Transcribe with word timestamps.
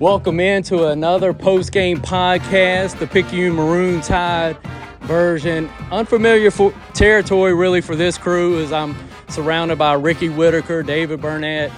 Welcome 0.00 0.40
into 0.40 0.86
another 0.86 1.34
post 1.34 1.72
game 1.72 2.00
podcast, 2.00 2.98
the 2.98 3.06
Picayune 3.06 3.54
Maroon 3.54 4.00
Tide 4.00 4.56
version. 5.02 5.68
Unfamiliar 5.92 6.50
for 6.50 6.72
territory, 6.94 7.52
really, 7.52 7.82
for 7.82 7.94
this 7.94 8.16
crew, 8.16 8.62
as 8.62 8.72
I'm 8.72 8.96
surrounded 9.28 9.76
by 9.76 9.92
Ricky 9.92 10.30
Whitaker, 10.30 10.82
David 10.82 11.20
Burnette, 11.20 11.70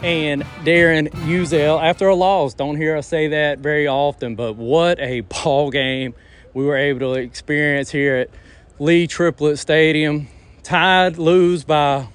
and 0.00 0.42
Darren 0.62 1.08
Uzel. 1.24 1.82
After 1.82 2.06
a 2.06 2.14
loss, 2.14 2.54
don't 2.54 2.76
hear 2.76 2.96
us 2.96 3.08
say 3.08 3.26
that 3.26 3.58
very 3.58 3.88
often, 3.88 4.36
but 4.36 4.54
what 4.54 5.00
a 5.00 5.22
ball 5.22 5.72
game 5.72 6.14
we 6.54 6.64
were 6.64 6.76
able 6.76 7.14
to 7.14 7.20
experience 7.20 7.90
here 7.90 8.14
at 8.14 8.30
Lee 8.78 9.08
Triplett 9.08 9.58
Stadium. 9.58 10.28
Tide 10.62 11.18
lose 11.18 11.64
by 11.64 12.06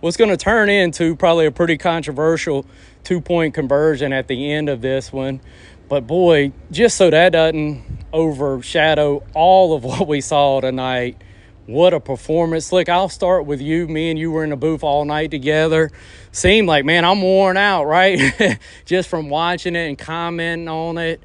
what's 0.00 0.16
going 0.16 0.30
to 0.30 0.36
turn 0.36 0.68
into 0.68 1.16
probably 1.16 1.46
a 1.46 1.50
pretty 1.50 1.76
controversial 1.76 2.66
two 3.04 3.20
point 3.20 3.54
conversion 3.54 4.12
at 4.12 4.28
the 4.28 4.52
end 4.52 4.68
of 4.68 4.80
this 4.80 5.12
one. 5.12 5.40
But 5.88 6.06
boy, 6.06 6.52
just 6.70 6.96
so 6.96 7.10
that 7.10 7.32
doesn't 7.32 7.82
overshadow 8.12 9.24
all 9.34 9.74
of 9.74 9.84
what 9.84 10.06
we 10.06 10.20
saw 10.20 10.60
tonight, 10.60 11.22
what 11.66 11.92
a 11.92 12.00
performance. 12.00 12.72
Look, 12.72 12.88
I'll 12.88 13.10
start 13.10 13.44
with 13.44 13.60
you. 13.60 13.88
Me 13.88 14.10
and 14.10 14.18
you 14.18 14.30
were 14.30 14.42
in 14.42 14.50
the 14.50 14.56
booth 14.56 14.82
all 14.82 15.04
night 15.04 15.30
together. 15.30 15.90
Seemed 16.32 16.66
like, 16.66 16.84
man, 16.84 17.04
I'm 17.04 17.20
worn 17.20 17.56
out, 17.56 17.84
right? 17.84 18.58
just 18.86 19.08
from 19.08 19.28
watching 19.28 19.76
it 19.76 19.86
and 19.88 19.98
commenting 19.98 20.68
on 20.68 20.96
it. 20.96 21.22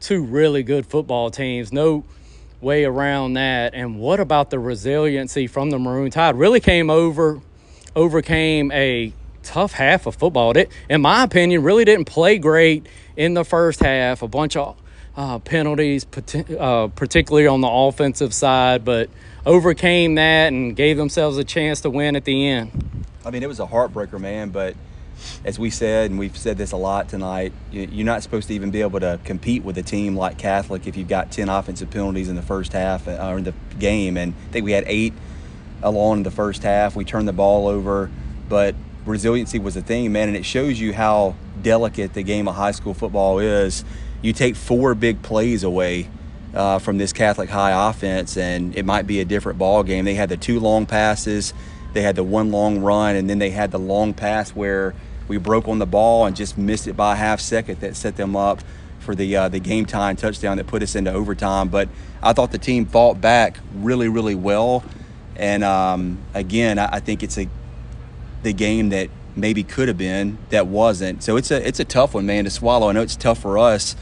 Two 0.00 0.24
really 0.24 0.64
good 0.64 0.86
football 0.86 1.30
teams. 1.30 1.72
No 1.72 2.04
way 2.60 2.84
around 2.84 3.34
that. 3.34 3.74
And 3.74 3.98
what 3.98 4.18
about 4.18 4.50
the 4.50 4.58
resiliency 4.58 5.46
from 5.46 5.70
the 5.70 5.78
Maroon 5.78 6.10
Tide? 6.10 6.34
Really 6.34 6.60
came 6.60 6.90
over, 6.90 7.40
overcame 7.96 8.72
a 8.72 9.12
tough 9.42 9.72
half 9.72 10.06
of 10.06 10.16
football. 10.16 10.56
It, 10.56 10.70
in 10.88 11.02
my 11.02 11.22
opinion, 11.22 11.62
really 11.62 11.84
didn't 11.84 12.06
play 12.06 12.38
great 12.38 12.86
in 13.16 13.34
the 13.34 13.44
first 13.44 13.80
half. 13.80 14.22
A 14.22 14.28
bunch 14.28 14.56
of 14.56 14.76
uh, 15.16 15.38
penalties, 15.38 16.06
uh, 16.58 16.88
particularly 16.88 17.46
on 17.46 17.60
the 17.60 17.68
offensive 17.68 18.34
side, 18.34 18.84
but 18.84 19.10
overcame 19.46 20.16
that 20.16 20.52
and 20.52 20.74
gave 20.74 20.96
themselves 20.96 21.36
a 21.36 21.44
chance 21.44 21.82
to 21.82 21.90
win 21.90 22.16
at 22.16 22.24
the 22.24 22.48
end. 22.48 23.06
I 23.24 23.30
mean, 23.30 23.42
it 23.42 23.48
was 23.48 23.60
a 23.60 23.66
heartbreaker, 23.66 24.20
man. 24.20 24.50
But 24.50 24.74
as 25.44 25.58
we 25.58 25.70
said, 25.70 26.10
and 26.10 26.18
we've 26.18 26.36
said 26.36 26.58
this 26.58 26.72
a 26.72 26.76
lot 26.76 27.08
tonight, 27.08 27.52
you're 27.70 28.04
not 28.04 28.22
supposed 28.22 28.48
to 28.48 28.54
even 28.54 28.70
be 28.70 28.80
able 28.80 29.00
to 29.00 29.20
compete 29.24 29.62
with 29.62 29.78
a 29.78 29.82
team 29.82 30.16
like 30.16 30.38
Catholic 30.38 30.86
if 30.86 30.96
you've 30.96 31.08
got 31.08 31.30
10 31.30 31.48
offensive 31.48 31.90
penalties 31.90 32.28
in 32.28 32.36
the 32.36 32.42
first 32.42 32.72
half 32.72 33.06
uh, 33.06 33.18
or 33.22 33.38
in 33.38 33.44
the 33.44 33.54
game. 33.78 34.16
And 34.16 34.34
I 34.48 34.52
think 34.52 34.64
we 34.64 34.72
had 34.72 34.84
eight 34.86 35.12
along 35.82 36.18
in 36.18 36.22
the 36.22 36.30
first 36.30 36.62
half. 36.62 36.96
We 36.96 37.04
turned 37.04 37.28
the 37.28 37.32
ball 37.32 37.66
over, 37.66 38.10
but 38.48 38.74
resiliency 39.04 39.58
was 39.58 39.76
a 39.76 39.82
thing, 39.82 40.12
man, 40.12 40.28
and 40.28 40.36
it 40.36 40.44
shows 40.44 40.80
you 40.80 40.92
how 40.92 41.36
delicate 41.62 42.14
the 42.14 42.22
game 42.22 42.48
of 42.48 42.54
high 42.54 42.70
school 42.72 42.94
football 42.94 43.38
is. 43.38 43.84
You 44.22 44.32
take 44.32 44.56
four 44.56 44.94
big 44.94 45.22
plays 45.22 45.62
away 45.62 46.08
uh, 46.54 46.78
from 46.78 46.98
this 46.98 47.12
Catholic 47.12 47.50
High 47.50 47.90
offense, 47.90 48.36
and 48.36 48.76
it 48.76 48.84
might 48.84 49.06
be 49.06 49.20
a 49.20 49.24
different 49.24 49.58
ball 49.58 49.82
game. 49.82 50.04
They 50.04 50.14
had 50.14 50.28
the 50.28 50.36
two 50.36 50.60
long 50.60 50.86
passes, 50.86 51.52
they 51.92 52.02
had 52.02 52.16
the 52.16 52.24
one 52.24 52.50
long 52.50 52.80
run, 52.80 53.16
and 53.16 53.28
then 53.28 53.38
they 53.38 53.50
had 53.50 53.70
the 53.70 53.78
long 53.78 54.14
pass 54.14 54.50
where 54.50 54.94
we 55.28 55.38
broke 55.38 55.68
on 55.68 55.78
the 55.78 55.86
ball 55.86 56.26
and 56.26 56.36
just 56.36 56.58
missed 56.58 56.86
it 56.86 56.96
by 56.96 57.14
a 57.14 57.16
half 57.16 57.40
second 57.40 57.80
that 57.80 57.96
set 57.96 58.16
them 58.16 58.36
up 58.36 58.60
for 58.98 59.14
the 59.14 59.36
uh, 59.36 59.48
the 59.48 59.60
game 59.60 59.86
time 59.86 60.16
touchdown 60.16 60.56
that 60.56 60.66
put 60.66 60.82
us 60.82 60.94
into 60.94 61.12
overtime. 61.12 61.68
But 61.68 61.88
I 62.22 62.32
thought 62.32 62.50
the 62.52 62.58
team 62.58 62.86
fought 62.86 63.20
back 63.20 63.58
really, 63.74 64.08
really 64.08 64.34
well. 64.34 64.84
And 65.36 65.64
um, 65.64 66.18
again, 66.32 66.78
I, 66.78 66.96
I 66.96 67.00
think 67.00 67.22
it's 67.22 67.38
a 67.38 67.48
the 68.42 68.52
game 68.52 68.90
that 68.90 69.08
maybe 69.36 69.64
could 69.64 69.88
have 69.88 69.98
been 69.98 70.38
that 70.50 70.66
wasn't. 70.66 71.22
So 71.22 71.36
it's 71.36 71.50
a 71.50 71.66
it's 71.66 71.80
a 71.80 71.84
tough 71.84 72.14
one, 72.14 72.26
man, 72.26 72.44
to 72.44 72.50
swallow. 72.50 72.88
I 72.88 72.92
know 72.92 73.02
it's 73.02 73.16
tough 73.16 73.38
for 73.38 73.58
us 73.58 73.96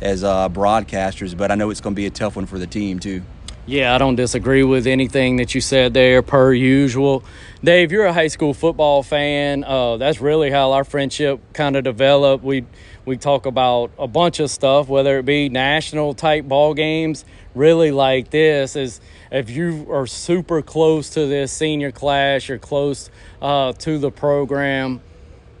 as 0.00 0.22
uh, 0.22 0.48
broadcasters, 0.48 1.36
but 1.36 1.50
I 1.50 1.54
know 1.54 1.70
it's 1.70 1.80
going 1.80 1.94
to 1.94 1.96
be 1.96 2.06
a 2.06 2.10
tough 2.10 2.36
one 2.36 2.46
for 2.46 2.58
the 2.58 2.66
team 2.66 2.98
too. 2.98 3.22
Yeah, 3.68 3.92
I 3.96 3.98
don't 3.98 4.14
disagree 4.14 4.62
with 4.62 4.86
anything 4.86 5.38
that 5.38 5.52
you 5.52 5.60
said 5.60 5.92
there, 5.92 6.22
per 6.22 6.52
usual. 6.52 7.24
Dave, 7.64 7.90
you're 7.90 8.04
a 8.04 8.12
high 8.12 8.28
school 8.28 8.54
football 8.54 9.02
fan. 9.02 9.64
Uh, 9.64 9.96
that's 9.96 10.20
really 10.20 10.50
how 10.50 10.70
our 10.70 10.84
friendship 10.84 11.40
kind 11.52 11.74
of 11.74 11.82
developed. 11.82 12.44
We 12.44 12.64
we 13.06 13.16
talk 13.16 13.46
about 13.46 13.92
a 13.98 14.08
bunch 14.08 14.40
of 14.40 14.50
stuff, 14.50 14.88
whether 14.88 15.18
it 15.18 15.24
be 15.24 15.48
national 15.48 16.12
type 16.12 16.44
ball 16.46 16.74
games, 16.74 17.24
really 17.54 17.92
like 17.92 18.30
this 18.30 18.74
is 18.74 19.00
if 19.30 19.48
you 19.48 19.86
are 19.90 20.06
super 20.06 20.60
close 20.60 21.10
to 21.10 21.26
this 21.26 21.52
senior 21.52 21.92
class, 21.92 22.48
you're 22.48 22.58
close 22.58 23.08
uh, 23.40 23.72
to 23.74 23.98
the 23.98 24.10
program. 24.10 25.00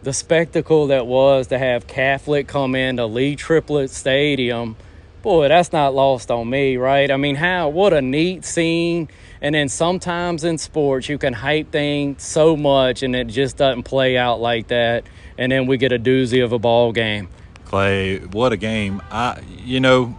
The 0.02 0.12
spectacle 0.12 0.88
that 0.88 1.06
was 1.06 1.46
to 1.48 1.58
have 1.58 1.86
Catholic 1.86 2.48
come 2.48 2.74
into 2.74 3.06
Lee 3.06 3.36
Triplett 3.36 3.90
Stadium, 3.90 4.76
boy, 5.22 5.48
that's 5.48 5.72
not 5.72 5.94
lost 5.94 6.30
on 6.30 6.48
me, 6.48 6.76
right? 6.76 7.10
I 7.10 7.16
mean, 7.16 7.36
how 7.36 7.68
what 7.68 7.92
a 7.92 8.00
neat 8.00 8.44
scene. 8.44 9.08
And 9.40 9.54
then 9.54 9.68
sometimes 9.68 10.44
in 10.44 10.58
sports, 10.58 11.08
you 11.08 11.18
can 11.18 11.32
hype 11.32 11.70
things 11.70 12.22
so 12.22 12.56
much, 12.56 13.02
and 13.02 13.14
it 13.14 13.26
just 13.26 13.56
doesn't 13.56 13.82
play 13.82 14.16
out 14.16 14.40
like 14.40 14.68
that. 14.68 15.04
And 15.36 15.52
then 15.52 15.66
we 15.66 15.76
get 15.76 15.92
a 15.92 15.98
doozy 15.98 16.42
of 16.42 16.52
a 16.52 16.58
ball 16.58 16.92
game. 16.92 17.28
Clay, 17.66 18.18
what 18.18 18.52
a 18.52 18.56
game! 18.56 19.02
I, 19.10 19.40
you 19.64 19.80
know, 19.80 20.16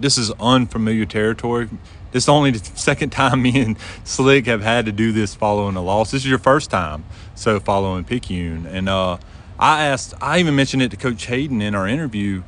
this 0.00 0.18
is 0.18 0.30
unfamiliar 0.40 1.04
territory. 1.04 1.68
This 2.12 2.24
is 2.24 2.28
only 2.28 2.50
the 2.50 2.64
second 2.78 3.10
time 3.10 3.42
me 3.42 3.60
and 3.60 3.76
Slick 4.04 4.46
have 4.46 4.62
had 4.62 4.86
to 4.86 4.92
do 4.92 5.12
this 5.12 5.34
following 5.34 5.76
a 5.76 5.82
loss. 5.82 6.10
This 6.10 6.22
is 6.22 6.28
your 6.28 6.38
first 6.38 6.70
time, 6.70 7.04
so 7.34 7.60
following 7.60 8.04
Picayune. 8.04 8.66
And 8.66 8.88
uh, 8.88 9.18
I 9.58 9.86
asked, 9.86 10.14
I 10.20 10.38
even 10.40 10.56
mentioned 10.56 10.82
it 10.82 10.90
to 10.90 10.96
Coach 10.96 11.26
Hayden 11.26 11.60
in 11.60 11.74
our 11.74 11.86
interview. 11.86 12.42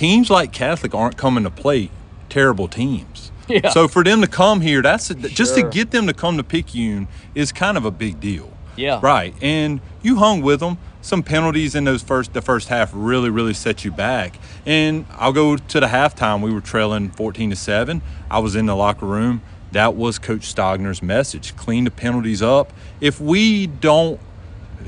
Teams 0.00 0.30
like 0.30 0.50
Catholic 0.50 0.94
aren't 0.94 1.18
coming 1.18 1.44
to 1.44 1.50
play 1.50 1.90
terrible 2.30 2.68
teams. 2.68 3.30
Yeah. 3.48 3.68
So 3.68 3.86
for 3.86 4.02
them 4.02 4.22
to 4.22 4.26
come 4.26 4.62
here, 4.62 4.80
that's 4.80 5.10
a, 5.10 5.20
sure. 5.20 5.28
just 5.28 5.56
to 5.56 5.62
get 5.62 5.90
them 5.90 6.06
to 6.06 6.14
come 6.14 6.38
to 6.38 6.42
Picayune 6.42 7.06
is 7.34 7.52
kind 7.52 7.76
of 7.76 7.84
a 7.84 7.90
big 7.90 8.18
deal. 8.18 8.50
Yeah. 8.76 8.98
Right. 9.02 9.34
And 9.42 9.82
you 10.00 10.16
hung 10.16 10.40
with 10.40 10.60
them 10.60 10.78
some 11.02 11.22
penalties 11.22 11.74
in 11.74 11.84
those 11.84 12.02
first 12.02 12.32
the 12.32 12.40
first 12.40 12.68
half 12.68 12.90
really 12.94 13.28
really 13.28 13.52
set 13.52 13.84
you 13.84 13.92
back. 13.92 14.38
And 14.64 15.04
I'll 15.10 15.34
go 15.34 15.58
to 15.58 15.80
the 15.80 15.88
halftime. 15.88 16.40
We 16.40 16.50
were 16.50 16.62
trailing 16.62 17.10
14 17.10 17.50
to 17.50 17.56
7. 17.56 18.00
I 18.30 18.38
was 18.38 18.56
in 18.56 18.64
the 18.64 18.76
locker 18.76 19.04
room. 19.04 19.42
That 19.72 19.96
was 19.96 20.18
Coach 20.18 20.50
Stogner's 20.50 21.02
message. 21.02 21.54
Clean 21.56 21.84
the 21.84 21.90
penalties 21.90 22.40
up. 22.40 22.72
If 23.02 23.20
we 23.20 23.66
don't 23.66 24.18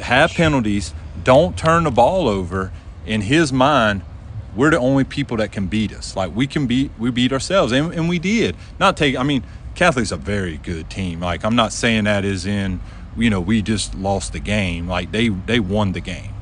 have 0.01 0.31
penalties, 0.31 0.95
don't 1.23 1.55
turn 1.55 1.85
the 1.85 1.91
ball 1.91 2.29
over, 2.29 2.73
in 3.05 3.21
his 3.21 3.53
mind, 3.53 4.01
we're 4.55 4.71
the 4.71 4.79
only 4.79 5.05
people 5.05 5.37
that 5.39 5.53
can 5.53 5.67
beat 5.67 5.93
us. 5.93 6.17
Like 6.17 6.35
we 6.35 6.47
can 6.47 6.67
beat 6.67 6.91
we 6.99 7.11
beat 7.11 7.33
ourselves. 7.33 7.73
And, 7.73 7.93
and 7.93 8.09
we 8.09 8.19
did. 8.19 8.57
Not 8.79 8.97
take 8.97 9.17
I 9.17 9.23
mean, 9.23 9.43
Catholic's 9.75 10.13
a 10.13 10.17
very 10.17 10.59
good 10.59 10.91
team. 10.91 11.21
Like 11.21 11.45
I'm 11.45 11.57
not 11.57 11.73
saying 11.73 12.05
that 12.05 12.25
is 12.25 12.47
in 12.47 12.81
you 13.17 13.31
know 13.31 13.41
we 13.41 13.63
just 13.63 13.95
lost 13.95 14.33
the 14.33 14.41
game. 14.41 14.87
Like 14.89 15.13
they 15.13 15.29
they 15.29 15.61
won 15.61 15.93
the 15.93 16.01
game, 16.01 16.33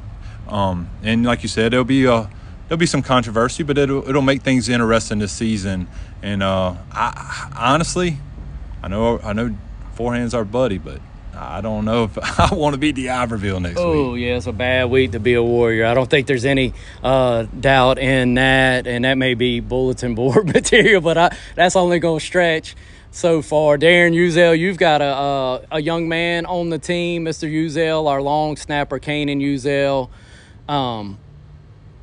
um, 0.48 0.90
and 1.02 1.24
like 1.24 1.42
you 1.42 1.48
said, 1.48 1.72
there'll 1.72 1.84
be 1.84 2.04
a 2.04 2.30
there'll 2.68 2.78
be 2.78 2.86
some 2.86 3.02
controversy, 3.02 3.62
but 3.62 3.78
it'll 3.78 4.08
it'll 4.08 4.22
make 4.22 4.42
things 4.42 4.68
interesting 4.68 5.18
this 5.18 5.32
season. 5.32 5.88
And 6.22 6.42
uh, 6.42 6.76
I 6.92 7.52
honestly, 7.56 8.18
I 8.82 8.88
know 8.88 9.20
I 9.22 9.32
know 9.32 9.54
forehand's 9.94 10.34
our 10.34 10.44
buddy, 10.44 10.78
but 10.78 11.00
I 11.40 11.62
don't 11.62 11.86
know 11.86 12.04
if 12.04 12.18
I 12.40 12.54
want 12.54 12.74
to 12.74 12.78
be 12.78 12.92
D'Iberville 12.92 13.60
next 13.60 13.78
oh, 13.78 13.90
week. 13.90 14.00
Oh, 14.00 14.14
yeah, 14.14 14.36
it's 14.36 14.46
a 14.46 14.52
bad 14.52 14.90
week 14.90 15.12
to 15.12 15.20
be 15.20 15.34
a 15.34 15.42
Warrior. 15.42 15.86
I 15.86 15.94
don't 15.94 16.08
think 16.08 16.26
there's 16.26 16.44
any 16.44 16.74
uh, 17.02 17.46
doubt 17.58 17.98
in 17.98 18.34
that, 18.34 18.86
and 18.86 19.04
that 19.04 19.16
may 19.16 19.34
be 19.34 19.60
bulletin 19.60 20.14
board 20.16 20.46
material, 20.54 21.00
but 21.00 21.16
I, 21.16 21.36
that's 21.54 21.76
only 21.76 21.98
going 21.98 22.20
to 22.20 22.24
stretch 22.24 22.76
so 23.10 23.40
far. 23.40 23.78
Darren 23.78 24.14
Uzel, 24.14 24.56
you've 24.58 24.78
got 24.78 25.00
a, 25.00 25.04
a, 25.04 25.62
a 25.72 25.80
young 25.80 26.08
man 26.08 26.44
on 26.46 26.68
the 26.68 26.78
team, 26.78 27.24
Mr. 27.24 27.50
Uzel, 27.50 28.06
our 28.06 28.20
long 28.20 28.56
snapper, 28.56 29.00
Kanan 29.00 29.40
Uzel. 29.40 30.10
Um, 30.68 31.18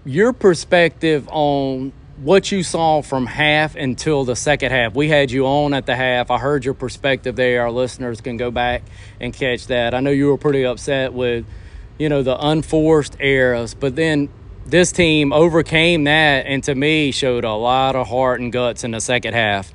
your 0.04 0.34
perspective 0.34 1.28
on 1.32 1.94
what 2.18 2.52
you 2.52 2.64
saw 2.64 3.02
from 3.02 3.28
half 3.28 3.76
until 3.76 4.26
the 4.26 4.36
second 4.36 4.72
half. 4.72 4.96
We 4.96 5.08
had 5.08 5.32
you 5.32 5.46
on 5.46 5.74
at 5.74 5.86
the 5.86 5.96
half. 5.96 6.32
I 6.32 6.40
heard 6.40 6.66
your 6.66 6.74
perspective 6.74 7.36
there. 7.36 7.62
Our 7.62 7.72
listeners 7.72 8.22
can 8.22 8.38
go 8.38 8.50
back 8.50 8.84
and 9.20 9.34
catch 9.34 9.68
that. 9.68 9.94
I 9.94 10.00
know 10.00 10.10
you 10.10 10.28
were 10.28 10.38
pretty 10.38 10.66
upset 10.66 11.14
with, 11.14 11.46
you 12.00 12.10
know, 12.10 12.24
the 12.24 12.38
unforced 12.38 13.18
errors, 13.20 13.74
but 13.76 13.96
then 13.96 14.30
this 14.66 14.92
team 14.92 15.32
overcame 15.32 16.06
that 16.06 16.46
and 16.46 16.64
to 16.64 16.76
me 16.76 17.12
showed 17.12 17.44
a 17.44 17.54
lot 17.54 17.96
of 17.96 18.08
heart 18.08 18.42
and 18.42 18.52
guts 18.52 18.84
in 18.84 18.92
the 18.92 19.00
second 19.00 19.34
half. 19.34 19.72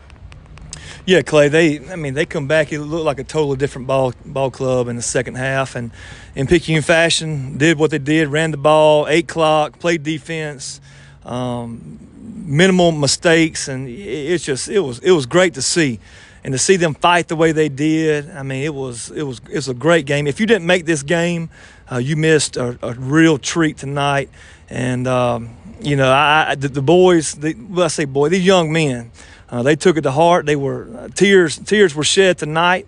Yeah, 1.04 1.22
Clay. 1.22 1.48
They, 1.48 1.90
I 1.90 1.96
mean, 1.96 2.14
they 2.14 2.26
come 2.26 2.46
back. 2.46 2.72
It 2.72 2.80
looked 2.80 3.04
like 3.04 3.18
a 3.18 3.24
totally 3.24 3.56
different 3.56 3.88
ball 3.88 4.12
ball 4.24 4.50
club 4.52 4.86
in 4.86 4.94
the 4.94 5.02
second 5.02 5.34
half, 5.34 5.74
and 5.74 5.90
in 6.36 6.46
Picayune 6.46 6.82
fashion, 6.82 7.58
did 7.58 7.76
what 7.76 7.90
they 7.90 7.98
did, 7.98 8.28
ran 8.28 8.52
the 8.52 8.56
ball, 8.56 9.08
ate 9.08 9.26
clock, 9.26 9.80
played 9.80 10.04
defense, 10.04 10.80
um, 11.24 11.98
minimal 12.44 12.92
mistakes, 12.92 13.68
and 13.68 13.88
it's 13.88 14.44
just 14.44 14.68
it 14.68 14.80
was 14.80 14.98
it 15.00 15.12
was 15.12 15.26
great 15.26 15.54
to 15.54 15.62
see. 15.62 15.98
and 16.44 16.52
to 16.52 16.58
see 16.58 16.76
them 16.76 16.92
fight 16.92 17.28
the 17.28 17.36
way 17.36 17.52
they 17.52 17.68
did, 17.68 18.28
I 18.30 18.42
mean, 18.42 18.64
it 18.64 18.74
was 18.74 19.10
it 19.10 19.22
was 19.22 19.40
it 19.48 19.54
was 19.54 19.68
a 19.68 19.74
great 19.74 20.06
game. 20.06 20.26
If 20.26 20.40
you 20.40 20.46
didn't 20.46 20.66
make 20.66 20.86
this 20.86 21.02
game, 21.02 21.50
uh, 21.92 21.98
you 21.98 22.16
missed 22.16 22.56
a, 22.56 22.78
a, 22.82 22.94
real 22.94 23.38
treat 23.38 23.76
tonight. 23.76 24.30
And 24.70 25.06
um, 25.06 25.56
you 25.80 25.96
know, 25.96 26.10
I, 26.10 26.54
the, 26.54 26.68
the 26.68 26.82
boys, 26.82 27.34
the, 27.34 27.54
well, 27.54 27.84
I 27.84 27.88
say 27.88 28.06
boy, 28.06 28.28
these 28.28 28.46
young 28.46 28.72
men, 28.72 29.10
uh, 29.50 29.62
they 29.62 29.76
took 29.76 29.96
it 29.96 30.02
to 30.02 30.10
heart. 30.10 30.46
They 30.46 30.56
were 30.56 30.88
uh, 30.96 31.08
tears 31.08 31.58
tears 31.58 31.94
were 31.94 32.04
shed 32.04 32.38
tonight. 32.38 32.86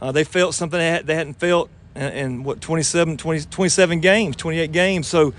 Uh, 0.00 0.12
they 0.12 0.24
felt 0.24 0.54
something 0.54 0.78
they, 0.78 0.88
had, 0.88 1.06
they 1.06 1.14
hadn't 1.14 1.34
felt 1.34 1.70
in, 1.94 2.02
in, 2.02 2.44
what 2.44 2.60
27, 2.60 3.16
20, 3.16 3.46
27 3.46 4.00
games, 4.00 4.36
28 4.36 4.72
games. 4.72 5.06
So 5.06 5.32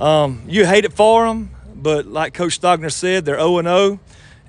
um, 0.00 0.42
you 0.46 0.66
hate 0.66 0.84
it 0.84 0.92
for 0.92 1.26
them, 1.26 1.50
but 1.84 2.06
like 2.06 2.34
Coach 2.34 2.60
Stogner 2.60 2.90
said, 2.90 3.24
they're 3.24 3.36
0 3.36 3.58
and 3.58 3.68
0 3.68 4.00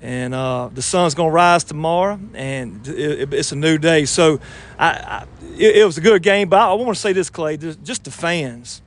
and 0.02 0.34
uh, 0.34 0.68
the 0.72 0.82
sun's 0.82 1.14
going 1.14 1.30
to 1.30 1.34
rise 1.34 1.64
tomorrow, 1.64 2.20
and 2.34 2.86
it, 2.86 3.32
it's 3.32 3.52
a 3.52 3.56
new 3.56 3.78
day. 3.78 4.04
So, 4.04 4.40
I, 4.78 4.88
I, 4.88 5.26
it, 5.56 5.76
it, 5.76 5.84
was 5.84 5.96
a 5.96 6.00
good 6.00 6.22
game. 6.22 6.48
But 6.48 6.60
I, 6.60 6.70
I 6.70 6.74
want 6.74 6.94
to 6.94 7.00
say 7.00 7.12
this, 7.12 7.30
Clay, 7.30 7.56
just 7.56 8.04
the 8.04 8.10
fans, 8.10 8.82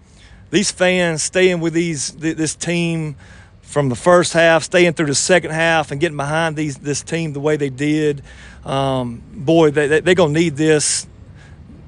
these 0.51 0.71
fans 0.71 1.23
staying 1.23 1.61
with 1.61 1.73
these 1.73 2.11
this 2.13 2.55
team 2.55 3.15
from 3.61 3.89
the 3.89 3.95
first 3.95 4.33
half, 4.33 4.63
staying 4.63 4.93
through 4.93 5.07
the 5.07 5.15
second 5.15 5.51
half, 5.51 5.91
and 5.91 5.99
getting 5.99 6.17
behind 6.17 6.55
these 6.55 6.77
this 6.77 7.01
team 7.01 7.33
the 7.33 7.39
way 7.39 7.57
they 7.57 7.69
did. 7.69 8.21
Um, 8.63 9.23
boy, 9.33 9.71
they, 9.71 9.87
they, 9.87 9.99
they're 10.01 10.15
going 10.15 10.33
to 10.33 10.39
need 10.39 10.55
this 10.55 11.07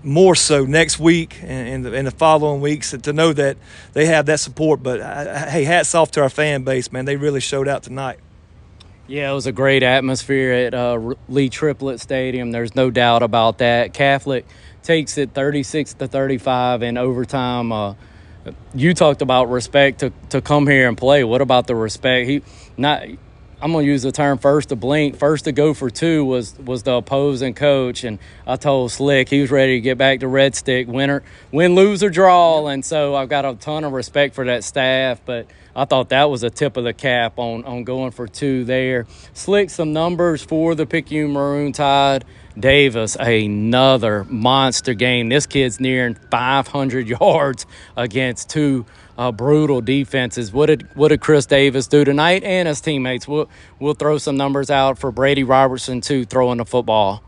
more 0.04 0.36
so 0.36 0.66
next 0.66 1.00
week 1.00 1.38
and, 1.42 1.86
and, 1.86 1.86
the, 1.86 2.04
the 2.04 2.12
following 2.12 2.62
weeks 2.62 2.92
to 2.92 3.14
know 3.14 3.34
that 3.34 3.58
they 3.94 4.06
have 4.06 4.26
that 4.28 4.40
support. 4.40 4.82
But 4.82 5.00
uh, 5.00 5.50
hey, 5.50 5.64
hats 5.64 5.94
off 5.96 6.12
to 6.12 6.22
our 6.22 6.30
fan 6.30 6.64
base, 6.64 6.92
man. 6.92 7.06
They 7.06 7.18
really 7.18 7.40
showed 7.40 7.68
out 7.68 7.84
tonight. 7.84 8.20
Yeah, 9.08 9.32
it 9.32 9.34
was 9.34 9.46
a 9.46 9.52
great 9.52 9.84
atmosphere 9.84 10.54
at 10.54 10.74
uh, 10.74 11.16
Lee 11.28 11.50
Triplett 11.50 12.00
Stadium. 12.00 12.52
There's 12.52 12.76
no 12.76 12.90
doubt 12.90 13.24
about 13.24 13.58
that. 13.58 13.94
Catholic 13.94 14.46
takes 14.84 15.18
it 15.18 15.32
36 15.32 15.96
to 15.96 16.08
35 16.08 16.82
in 16.82 16.98
overtime. 16.98 17.72
Uh, 17.72 17.96
you 18.74 18.94
talked 18.94 19.22
about 19.22 19.50
respect 19.50 20.00
to, 20.00 20.14
to 20.30 20.42
come 20.42 20.66
here 20.66 20.88
and 20.88 20.98
play. 20.98 21.24
What 21.24 21.42
about 21.42 21.68
the 21.68 21.76
respect? 21.76 22.30
He 22.30 22.42
not. 22.78 23.04
I'm 23.62 23.72
gonna 23.74 23.86
use 23.86 24.02
the 24.02 24.12
term 24.12 24.40
first 24.40 24.70
to 24.70 24.76
blink. 24.76 25.18
First 25.18 25.46
to 25.46 25.52
go 25.52 25.76
for 25.76 25.92
two 25.92 26.26
was 26.26 26.58
was 26.58 26.82
the 26.82 26.94
opposing 26.94 27.54
coach, 27.54 28.04
and 28.04 28.18
I 28.48 28.56
told 28.56 28.92
Slick 28.92 29.30
he 29.30 29.40
was 29.40 29.52
ready 29.52 29.78
to 29.78 29.82
get 29.82 30.00
back 30.00 30.22
to 30.22 30.28
Red 30.28 30.56
Stick, 30.56 30.88
winner, 30.88 31.22
win, 31.52 31.76
lose 31.76 32.02
or 32.02 32.10
draw. 32.10 32.66
And 32.66 32.84
so 32.84 33.14
I've 33.14 33.30
got 33.30 33.46
a 33.46 33.54
ton 33.54 33.84
of 33.84 33.92
respect 33.92 34.34
for 34.34 34.46
that 34.46 34.64
staff, 34.64 35.22
but 35.26 35.46
I 35.76 35.86
thought 35.86 36.10
that 36.10 36.32
was 36.32 36.42
a 36.42 36.50
tip 36.50 36.76
of 36.76 36.86
the 36.86 36.94
cap 36.94 37.38
on, 37.38 37.64
on 37.66 37.84
going 37.84 38.12
for 38.12 38.28
two 38.28 38.64
there. 38.64 39.06
Slick 39.34 39.70
some 39.70 39.94
numbers 39.94 40.44
for 40.44 40.74
the 40.74 40.88
Picayune 40.88 41.32
Maroon 41.32 41.72
Tide. 41.72 42.26
Davis, 42.60 43.16
another 43.18 44.26
monster 44.26 44.94
game. 44.94 45.30
This 45.30 45.46
kid's 45.46 45.80
nearing 45.80 46.16
500 46.16 47.08
yards 47.22 47.66
against 47.96 48.50
two 48.50 48.86
uh, 49.22 49.32
brutal 49.32 49.82
defenses. 49.82 50.52
What 50.52 50.66
did 50.66 50.88
what 50.96 51.10
did 51.10 51.22
Chris 51.22 51.46
Davis 51.46 51.86
do 51.86 52.04
tonight 52.04 52.44
and 52.44 52.68
his 52.68 52.82
teammates? 52.82 53.28
We'll 53.28 53.48
we'll 53.80 53.94
throw 53.94 54.18
some 54.18 54.36
numbers 54.36 54.72
out 54.72 54.98
for 54.98 55.12
Brady 55.12 55.44
Robertson 55.44 56.02
too, 56.02 56.26
throwing 56.26 56.58
the 56.58 56.66
football. 56.66 57.22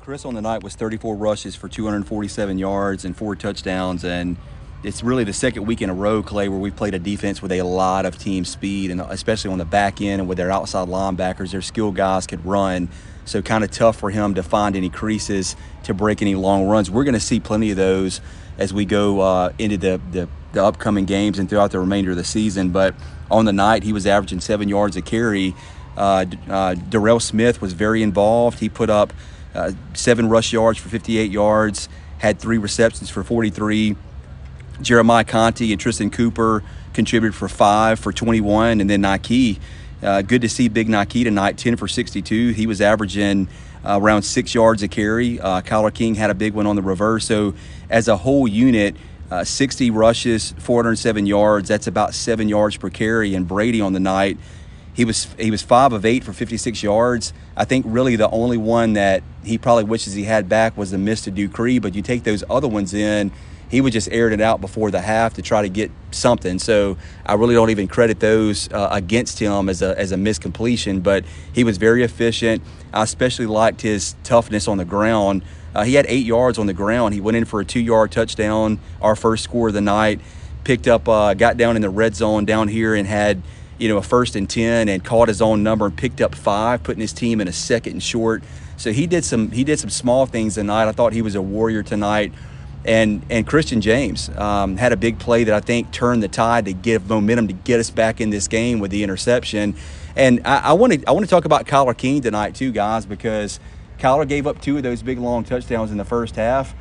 Chris 0.00 0.24
on 0.24 0.34
the 0.34 0.42
night 0.42 0.64
was 0.64 0.74
34 0.74 1.14
rushes 1.14 1.54
for 1.54 1.68
247 1.68 2.58
yards 2.58 3.04
and 3.04 3.16
four 3.16 3.36
touchdowns, 3.36 4.04
and 4.04 4.36
it's 4.82 5.04
really 5.04 5.22
the 5.22 5.32
second 5.32 5.64
week 5.66 5.80
in 5.80 5.88
a 5.88 5.94
row, 5.94 6.24
Clay, 6.24 6.48
where 6.48 6.58
we've 6.58 6.74
played 6.74 6.94
a 6.94 6.98
defense 6.98 7.40
with 7.40 7.52
a 7.52 7.62
lot 7.62 8.04
of 8.06 8.18
team 8.18 8.44
speed, 8.44 8.90
and 8.90 9.00
especially 9.00 9.52
on 9.52 9.58
the 9.58 9.64
back 9.64 10.00
end 10.00 10.20
and 10.20 10.28
with 10.28 10.38
their 10.38 10.50
outside 10.50 10.88
linebackers, 10.88 11.52
their 11.52 11.62
skilled 11.62 11.94
guys 11.94 12.26
could 12.26 12.44
run. 12.44 12.88
So 13.24 13.40
kind 13.40 13.62
of 13.62 13.70
tough 13.70 13.96
for 13.96 14.10
him 14.10 14.34
to 14.34 14.42
find 14.42 14.74
any 14.74 14.90
creases 14.90 15.54
to 15.84 15.94
break 15.94 16.20
any 16.20 16.34
long 16.34 16.66
runs. 16.66 16.90
We're 16.90 17.04
going 17.04 17.14
to 17.14 17.20
see 17.20 17.38
plenty 17.38 17.70
of 17.70 17.76
those 17.76 18.20
as 18.58 18.74
we 18.74 18.84
go 18.84 19.20
uh, 19.20 19.52
into 19.58 19.76
the, 19.76 20.00
the, 20.10 20.28
the 20.56 20.64
upcoming 20.64 21.04
games 21.04 21.38
and 21.38 21.48
throughout 21.48 21.70
the 21.70 21.78
remainder 21.78 22.10
of 22.10 22.16
the 22.16 22.24
season. 22.24 22.70
But 22.70 22.94
on 23.30 23.44
the 23.44 23.52
night, 23.52 23.84
he 23.84 23.92
was 23.92 24.06
averaging 24.06 24.40
seven 24.40 24.68
yards 24.68 24.96
a 24.96 25.02
carry. 25.02 25.54
Uh, 25.96 26.26
uh, 26.48 26.74
Darrell 26.74 27.20
Smith 27.20 27.62
was 27.62 27.72
very 27.72 28.02
involved. 28.02 28.58
He 28.58 28.68
put 28.68 28.90
up 28.90 29.12
uh, 29.54 29.72
seven 29.94 30.28
rush 30.28 30.52
yards 30.52 30.78
for 30.78 30.88
58 30.88 31.30
yards, 31.30 31.88
had 32.18 32.38
three 32.38 32.58
receptions 32.58 33.08
for 33.08 33.22
43 33.22 33.96
Jeremiah 34.82 35.24
Conti 35.24 35.72
and 35.72 35.80
Tristan 35.80 36.10
Cooper 36.10 36.62
contributed 36.92 37.34
for 37.34 37.48
five 37.48 37.98
for 37.98 38.12
21, 38.12 38.80
and 38.80 38.90
then 38.90 39.00
Nike. 39.02 39.58
Uh, 40.02 40.20
good 40.20 40.42
to 40.42 40.48
see 40.48 40.68
Big 40.68 40.88
Nike 40.88 41.24
tonight, 41.24 41.56
10 41.56 41.76
for 41.76 41.88
62. 41.88 42.50
He 42.50 42.66
was 42.66 42.82
averaging 42.82 43.48
uh, 43.84 43.98
around 44.00 44.22
six 44.22 44.54
yards 44.54 44.82
a 44.82 44.88
carry. 44.88 45.40
Uh, 45.40 45.62
Kyler 45.62 45.92
King 45.92 46.14
had 46.14 46.28
a 46.28 46.34
big 46.34 46.52
one 46.52 46.66
on 46.66 46.76
the 46.76 46.82
reverse. 46.82 47.24
So, 47.24 47.54
as 47.88 48.08
a 48.08 48.16
whole 48.18 48.46
unit, 48.46 48.96
uh, 49.30 49.44
60 49.44 49.90
rushes, 49.90 50.54
407 50.58 51.26
yards. 51.26 51.68
That's 51.68 51.86
about 51.86 52.14
seven 52.14 52.48
yards 52.48 52.76
per 52.76 52.90
carry. 52.90 53.34
And 53.34 53.46
Brady 53.46 53.80
on 53.80 53.92
the 53.92 54.00
night, 54.00 54.38
he 54.94 55.04
was 55.04 55.28
he 55.38 55.50
was 55.50 55.62
five 55.62 55.92
of 55.92 56.04
eight 56.04 56.24
for 56.24 56.32
56 56.32 56.82
yards. 56.82 57.32
I 57.56 57.64
think 57.64 57.84
really 57.88 58.16
the 58.16 58.30
only 58.30 58.56
one 58.56 58.94
that 58.94 59.22
he 59.44 59.58
probably 59.58 59.84
wishes 59.84 60.14
he 60.14 60.24
had 60.24 60.48
back 60.48 60.76
was 60.76 60.90
the 60.90 60.98
miss 60.98 61.22
to 61.22 61.30
Dupree. 61.30 61.78
But 61.78 61.94
you 61.94 62.02
take 62.02 62.24
those 62.24 62.42
other 62.48 62.68
ones 62.68 62.94
in 62.94 63.32
he 63.68 63.80
was 63.80 63.92
just 63.92 64.08
airing 64.12 64.34
it 64.34 64.40
out 64.40 64.60
before 64.60 64.90
the 64.90 65.00
half 65.00 65.34
to 65.34 65.42
try 65.42 65.62
to 65.62 65.68
get 65.68 65.90
something. 66.10 66.58
So 66.58 66.96
I 67.24 67.34
really 67.34 67.54
don't 67.54 67.70
even 67.70 67.88
credit 67.88 68.20
those 68.20 68.72
uh, 68.72 68.88
against 68.92 69.38
him 69.38 69.68
as 69.68 69.82
a 69.82 69.98
as 69.98 70.12
a 70.12 70.16
miscompletion. 70.16 71.02
But 71.02 71.24
he 71.52 71.64
was 71.64 71.76
very 71.76 72.02
efficient. 72.02 72.62
I 72.92 73.02
especially 73.02 73.46
liked 73.46 73.80
his 73.80 74.14
toughness 74.22 74.68
on 74.68 74.78
the 74.78 74.84
ground. 74.84 75.42
Uh, 75.76 75.84
he 75.84 75.94
had 75.94 76.06
eight 76.08 76.24
yards 76.24 76.58
on 76.58 76.66
the 76.66 76.72
ground. 76.72 77.12
He 77.12 77.20
went 77.20 77.36
in 77.36 77.44
for 77.44 77.60
a 77.60 77.64
two 77.64 77.80
yard 77.80 78.10
touchdown, 78.10 78.78
our 79.02 79.14
first 79.14 79.44
score 79.44 79.68
of 79.68 79.74
the 79.74 79.80
night. 79.80 80.20
Picked 80.64 80.88
up, 80.88 81.08
uh, 81.08 81.34
got 81.34 81.56
down 81.56 81.76
in 81.76 81.82
the 81.82 81.90
red 81.90 82.16
zone 82.16 82.44
down 82.44 82.68
here 82.68 82.94
and 82.94 83.06
had 83.06 83.42
you 83.78 83.88
know 83.88 83.98
a 83.98 84.02
first 84.02 84.36
and 84.36 84.48
ten 84.48 84.88
and 84.88 85.04
caught 85.04 85.28
his 85.28 85.42
own 85.42 85.62
number 85.62 85.86
and 85.86 85.96
picked 85.96 86.20
up 86.20 86.34
five, 86.34 86.82
putting 86.82 87.02
his 87.02 87.12
team 87.12 87.40
in 87.40 87.46
a 87.46 87.52
second 87.52 87.92
and 87.92 88.02
short. 88.02 88.42
So 88.78 88.90
he 88.90 89.06
did 89.06 89.24
some 89.24 89.50
he 89.50 89.64
did 89.64 89.78
some 89.78 89.90
small 89.90 90.26
things 90.26 90.54
tonight. 90.54 90.88
I 90.88 90.92
thought 90.92 91.12
he 91.12 91.22
was 91.22 91.34
a 91.34 91.42
warrior 91.42 91.82
tonight 91.82 92.32
and 92.86 93.22
and 93.28 93.46
Christian 93.46 93.80
James 93.80 94.28
um, 94.30 94.76
had 94.76 94.92
a 94.92 94.96
big 94.96 95.18
play 95.18 95.44
that 95.44 95.54
I 95.54 95.60
think 95.60 95.90
turned 95.90 96.22
the 96.22 96.28
tide 96.28 96.66
to 96.66 96.72
give 96.72 97.08
momentum 97.08 97.48
to 97.48 97.54
get 97.54 97.80
us 97.80 97.90
back 97.90 98.20
in 98.20 98.30
this 98.30 98.48
game 98.48 98.78
with 98.78 98.90
the 98.90 99.02
interception. 99.02 99.74
And 100.14 100.40
I 100.46 100.72
want 100.72 100.94
to 100.94 101.04
I 101.06 101.12
want 101.12 101.26
to 101.26 101.30
talk 101.30 101.44
about 101.44 101.66
Kyler 101.66 101.96
King 101.96 102.22
tonight 102.22 102.54
too, 102.54 102.72
guys, 102.72 103.04
because 103.04 103.60
Kyler 103.98 104.28
gave 104.28 104.46
up 104.46 104.60
two 104.60 104.76
of 104.76 104.82
those 104.82 105.02
big 105.02 105.18
long 105.18 105.44
touchdowns 105.44 105.90
in 105.90 105.96
the 105.96 106.04
first 106.04 106.36
half. 106.36 106.74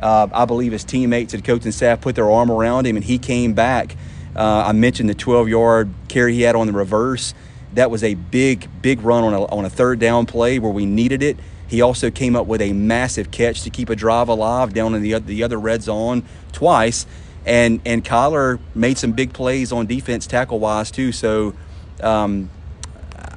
Uh, 0.00 0.28
I 0.32 0.44
believe 0.44 0.72
his 0.72 0.84
teammates 0.84 1.32
and 1.32 1.44
coaching 1.44 1.72
staff 1.72 2.00
put 2.00 2.14
their 2.14 2.30
arm 2.30 2.50
around 2.50 2.86
him, 2.86 2.96
and 2.96 3.04
he 3.04 3.18
came 3.18 3.54
back. 3.54 3.96
Uh, 4.34 4.64
I 4.66 4.72
mentioned 4.72 5.08
the 5.08 5.14
12-yard 5.14 5.88
carry 6.08 6.34
he 6.34 6.42
had 6.42 6.54
on 6.54 6.66
the 6.66 6.72
reverse. 6.72 7.32
That 7.74 7.90
was 7.90 8.04
a 8.04 8.14
big, 8.14 8.68
big 8.82 9.00
run 9.02 9.24
on 9.24 9.32
a, 9.32 9.44
on 9.46 9.64
a 9.64 9.70
third 9.70 9.98
down 9.98 10.26
play 10.26 10.58
where 10.58 10.72
we 10.72 10.84
needed 10.84 11.22
it 11.22 11.38
he 11.68 11.80
also 11.80 12.10
came 12.10 12.36
up 12.36 12.46
with 12.46 12.60
a 12.60 12.72
massive 12.72 13.30
catch 13.30 13.62
to 13.62 13.70
keep 13.70 13.90
a 13.90 13.96
drive 13.96 14.28
alive 14.28 14.72
down 14.72 14.94
in 14.94 15.02
the, 15.02 15.18
the 15.18 15.42
other 15.42 15.58
red 15.58 15.82
zone 15.82 16.24
twice. 16.52 17.06
And, 17.44 17.80
and 17.84 18.04
Kyler 18.04 18.58
made 18.74 18.98
some 18.98 19.12
big 19.12 19.32
plays 19.32 19.72
on 19.72 19.86
defense 19.86 20.26
tackle 20.26 20.58
wise 20.58 20.90
too. 20.90 21.12
So 21.12 21.54
um, 22.00 22.50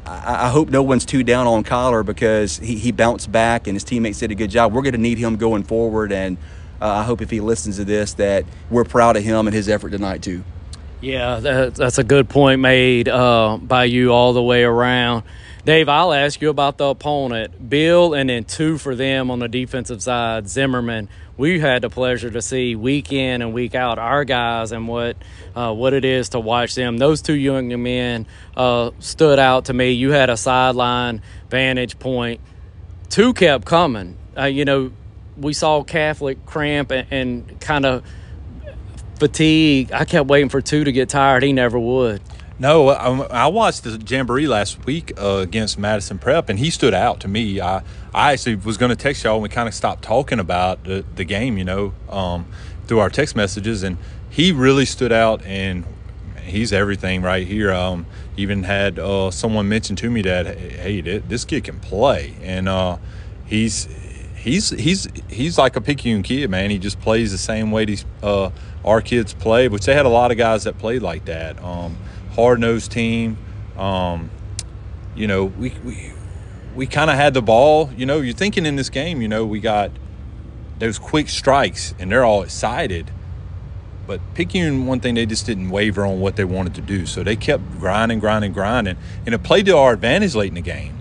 I, 0.10 0.48
I, 0.48 0.50
hope 0.50 0.70
no 0.70 0.82
one's 0.82 1.06
too 1.06 1.24
down 1.24 1.46
on 1.46 1.64
Kyler 1.64 2.04
because 2.04 2.58
he, 2.58 2.76
he 2.76 2.92
bounced 2.92 3.32
back 3.32 3.68
and 3.68 3.76
his 3.76 3.84
teammates 3.84 4.20
did 4.20 4.32
a 4.32 4.36
good 4.36 4.50
job. 4.50 4.74
We're 4.74 4.82
going 4.82 4.94
to 4.94 5.00
need 5.00 5.20
him 5.20 5.36
going 5.38 5.64
forward. 5.64 6.12
And 6.12 6.38
uh, 6.82 6.88
I 6.88 7.04
hope 7.04 7.22
if 7.22 7.30
he 7.30 7.40
listens 7.40 7.78
to 7.78 7.86
this 7.86 8.14
that 8.16 8.46
we're 8.70 8.86
proud 8.86 9.18
of 9.18 9.24
him 9.24 9.48
and 9.48 9.54
his 9.54 9.70
effort 9.70 9.90
tonight 9.90 10.24
too. 10.24 10.44
Yeah, 11.02 11.40
that, 11.40 11.76
that's 11.76 11.98
a 11.98 12.04
good 12.04 12.28
point 12.28 12.60
made 12.60 13.08
uh, 13.08 13.58
by 13.62 13.86
you 13.86 14.12
all 14.12 14.34
the 14.34 14.44
way 14.44 14.64
around. 14.64 15.24
Dave, 15.70 15.88
I'll 15.88 16.14
ask 16.14 16.42
you 16.42 16.50
about 16.50 16.80
the 16.80 16.88
opponent. 16.88 17.70
Bill, 17.70 18.16
and 18.16 18.28
then 18.28 18.44
two 18.44 18.80
for 18.80 18.96
them 18.96 19.30
on 19.30 19.38
the 19.38 19.48
defensive 19.48 20.02
side, 20.02 20.50
Zimmerman. 20.50 21.10
We 21.38 21.60
had 21.60 21.84
the 21.84 21.92
pleasure 21.92 22.32
to 22.32 22.42
see 22.42 22.76
week 22.76 23.14
in 23.14 23.44
and 23.44 23.54
week 23.54 23.76
out 23.76 24.00
our 24.00 24.26
guys 24.26 24.72
and 24.72 24.88
what 24.88 25.16
uh, 25.56 25.72
what 25.72 25.94
it 25.94 26.06
is 26.06 26.30
to 26.30 26.40
watch 26.40 26.74
them. 26.74 26.98
Those 26.98 27.22
two 27.22 27.36
young 27.36 27.84
men 27.84 28.26
uh, 28.58 28.90
stood 28.98 29.38
out 29.38 29.66
to 29.66 29.74
me. 29.76 29.92
You 29.92 30.10
had 30.10 30.32
a 30.32 30.38
sideline 30.38 31.22
vantage 31.52 32.00
point. 32.00 32.42
Two 33.10 33.36
kept 33.36 33.66
coming. 33.66 34.18
Uh, 34.36 34.46
you 34.46 34.66
know, 34.66 34.92
we 35.38 35.54
saw 35.54 35.84
Catholic 35.84 36.48
cramp 36.48 36.90
and, 36.90 37.08
and 37.12 37.62
kind 37.62 37.86
of 37.86 38.04
fatigue. 39.20 39.92
I 39.92 40.06
kept 40.06 40.30
waiting 40.30 40.50
for 40.50 40.62
two 40.62 40.84
to 40.86 40.92
get 40.92 41.10
tired. 41.10 41.44
He 41.44 41.54
never 41.54 41.78
would. 41.78 42.24
No, 42.62 42.90
I, 42.90 43.46
I, 43.46 43.48
watched 43.48 43.86
the 43.86 43.98
jamboree 44.06 44.46
last 44.46 44.86
week 44.86 45.14
uh, 45.18 45.38
against 45.38 45.80
Madison 45.80 46.20
Prep, 46.20 46.50
and 46.50 46.60
he 46.60 46.70
stood 46.70 46.94
out 46.94 47.22
to 47.22 47.30
me. 47.30 47.62
I, 47.62 47.84
I 48.14 48.34
actually 48.34 48.56
was 48.56 48.78
going 48.78 48.90
to 48.90 48.98
text 48.98 49.24
y'all, 49.24 49.36
and 49.36 49.44
we 49.44 49.48
kind 49.48 49.70
of 49.70 49.74
stopped 49.74 50.04
talking 50.04 50.40
about 50.40 50.84
the, 50.84 51.06
the 51.16 51.24
game, 51.24 51.58
you 51.58 51.64
know, 51.64 51.94
um, 52.10 52.48
through 52.86 53.00
our 53.00 53.10
text 53.10 53.34
messages, 53.34 53.82
and 53.82 53.98
he 54.30 54.52
really 54.52 54.84
stood 54.84 55.14
out, 55.14 55.42
and 55.44 55.86
he's 56.44 56.74
everything 56.74 57.22
right 57.22 57.48
here. 57.48 57.72
Um, 57.72 58.06
even 58.36 58.64
had 58.64 59.00
uh, 59.00 59.32
someone 59.32 59.70
mention 59.70 59.96
to 59.96 60.10
me 60.10 60.22
that, 60.24 60.46
hey, 60.58 61.00
this 61.00 61.46
kid 61.46 61.64
can 61.64 61.80
play, 61.80 62.36
and 62.44 62.68
uh, 62.68 62.98
he's 63.46 63.88
he's 64.36 64.72
he's 64.72 65.08
he's 65.30 65.58
like 65.58 65.78
a 65.78 65.82
Picayune 65.82 66.24
kid, 66.24 66.50
man. 66.50 66.72
He 66.72 66.78
just 66.78 67.00
plays 67.00 67.32
the 67.32 67.38
same 67.38 67.72
way 67.72 67.86
these 67.86 68.04
uh, 68.22 68.50
our 68.84 69.02
kids 69.02 69.34
play, 69.34 69.70
which 69.70 69.86
they 69.86 69.94
had 69.94 70.06
a 70.06 70.10
lot 70.10 70.32
of 70.32 70.38
guys 70.38 70.66
that 70.66 70.78
played 70.78 71.02
like 71.02 71.24
that. 71.26 71.62
Um, 71.64 71.98
Hard 72.40 72.62
nosed 72.62 72.92
team. 72.92 73.38
Um, 73.78 74.30
you 75.14 75.28
know, 75.28 75.46
we 75.46 75.74
we 75.84 76.14
we 76.74 76.88
kind 76.88 77.10
of 77.10 77.18
had 77.18 77.34
the 77.34 77.42
ball. 77.42 77.92
You 77.98 78.06
know, 78.06 78.22
you're 78.22 78.34
thinking 78.34 78.66
in 78.66 78.78
this 78.78 78.90
game. 78.90 79.22
You 79.22 79.28
know, 79.28 79.46
we 79.46 79.60
got 79.60 79.92
those 80.80 80.98
quick 80.98 81.28
strikes, 81.28 81.94
and 82.00 82.10
they're 82.10 82.24
all 82.24 82.42
excited. 82.42 83.12
But 84.08 84.22
Picayune, 84.34 84.86
one 84.88 85.02
thing 85.02 85.16
they 85.16 85.26
just 85.26 85.46
didn't 85.46 85.70
waver 85.70 86.06
on 86.06 86.22
what 86.22 86.38
they 86.38 86.46
wanted 86.46 86.76
to 86.76 86.82
do, 86.82 87.06
so 87.06 87.24
they 87.24 87.36
kept 87.36 87.78
grinding, 87.78 88.20
grinding, 88.20 88.54
grinding, 88.54 88.96
and 89.26 89.36
it 89.36 89.44
played 89.44 89.66
to 89.66 89.76
our 89.76 89.94
advantage 89.94 90.34
late 90.34 90.48
in 90.48 90.56
the 90.56 90.62
game. 90.62 90.98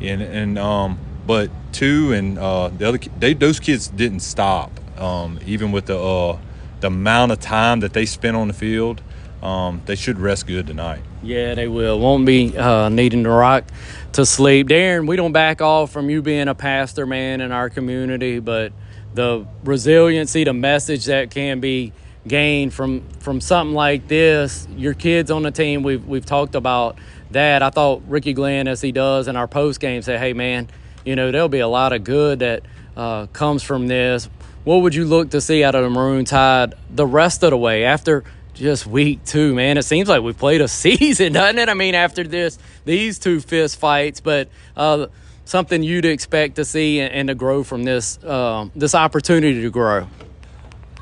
And 0.00 0.22
and 0.22 0.58
um, 0.58 0.98
but 1.26 1.50
two 1.72 2.12
and 2.12 2.38
uh, 2.38 2.68
the 2.68 2.88
other 2.88 2.98
they, 3.18 3.34
those 3.34 3.60
kids 3.60 3.88
didn't 3.88 4.20
stop, 4.20 4.70
um, 4.98 5.38
even 5.44 5.72
with 5.72 5.86
the 5.86 5.98
uh, 5.98 6.38
the 6.80 6.86
amount 6.86 7.32
of 7.32 7.40
time 7.40 7.80
that 7.80 7.92
they 7.92 8.06
spent 8.06 8.34
on 8.34 8.48
the 8.48 8.54
field. 8.54 9.02
Um, 9.42 9.80
they 9.86 9.94
should 9.94 10.18
rest 10.18 10.46
good 10.46 10.66
tonight. 10.66 11.00
Yeah, 11.22 11.54
they 11.54 11.66
will. 11.66 11.98
Won't 11.98 12.26
be 12.26 12.56
uh, 12.56 12.88
needing 12.90 13.24
to 13.24 13.30
rock 13.30 13.64
to 14.12 14.26
sleep. 14.26 14.68
Darren, 14.68 15.06
we 15.06 15.16
don't 15.16 15.32
back 15.32 15.62
off 15.62 15.90
from 15.90 16.10
you 16.10 16.20
being 16.20 16.48
a 16.48 16.54
pastor 16.54 17.06
man 17.06 17.40
in 17.40 17.50
our 17.52 17.70
community, 17.70 18.38
but 18.38 18.72
the 19.14 19.46
resiliency, 19.64 20.44
the 20.44 20.52
message 20.52 21.06
that 21.06 21.30
can 21.30 21.60
be 21.60 21.92
gained 22.26 22.74
from 22.74 23.08
from 23.20 23.40
something 23.40 23.74
like 23.74 24.08
this, 24.08 24.68
your 24.76 24.94
kids 24.94 25.30
on 25.30 25.42
the 25.42 25.50
team, 25.50 25.82
we've 25.82 26.06
we've 26.06 26.26
talked 26.26 26.54
about 26.54 26.98
that. 27.30 27.62
I 27.62 27.70
thought 27.70 28.02
Ricky 28.08 28.34
Glenn, 28.34 28.68
as 28.68 28.80
he 28.80 28.92
does 28.92 29.26
in 29.26 29.36
our 29.36 29.48
post 29.48 29.80
game, 29.80 30.02
said, 30.02 30.20
"Hey, 30.20 30.32
man, 30.32 30.68
you 31.04 31.16
know 31.16 31.30
there'll 31.30 31.48
be 31.48 31.60
a 31.60 31.68
lot 31.68 31.92
of 31.92 32.04
good 32.04 32.40
that 32.40 32.62
uh, 32.96 33.26
comes 33.26 33.62
from 33.62 33.86
this." 33.86 34.28
What 34.64 34.82
would 34.82 34.94
you 34.94 35.06
look 35.06 35.30
to 35.30 35.40
see 35.40 35.64
out 35.64 35.74
of 35.74 35.82
the 35.82 35.88
Maroon 35.88 36.26
Tide 36.26 36.74
the 36.90 37.06
rest 37.06 37.42
of 37.42 37.50
the 37.50 37.56
way 37.56 37.84
after? 37.84 38.24
Just 38.60 38.86
week 38.86 39.24
two, 39.24 39.54
man. 39.54 39.78
It 39.78 39.84
seems 39.84 40.08
like 40.08 40.22
we've 40.22 40.36
played 40.36 40.60
a 40.60 40.68
season, 40.84 41.32
doesn't 41.32 41.58
it? 41.58 41.68
I 41.68 41.74
mean, 41.74 41.94
after 41.94 42.22
this, 42.22 42.58
these 42.84 43.18
two 43.18 43.40
fist 43.40 43.78
fights, 43.78 44.20
but 44.20 44.48
uh, 44.76 45.06
something 45.44 45.82
you'd 45.82 46.04
expect 46.04 46.56
to 46.56 46.64
see 46.64 47.00
and, 47.00 47.12
and 47.12 47.28
to 47.28 47.34
grow 47.34 47.64
from 47.64 47.82
this 47.82 48.22
um, 48.24 48.70
this 48.76 48.94
opportunity 48.94 49.62
to 49.62 49.70
grow. 49.70 50.06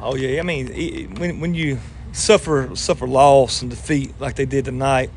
Oh 0.01 0.15
yeah, 0.15 0.41
I 0.41 0.43
mean, 0.45 1.17
when 1.17 1.41
when 1.41 1.55
you 1.55 1.79
suffer 2.13 2.75
suffer 2.75 3.07
loss 3.07 3.61
and 3.61 3.71
defeat 3.71 4.15
like 4.21 4.37
they 4.37 4.47
did 4.47 4.65
tonight, 4.65 5.11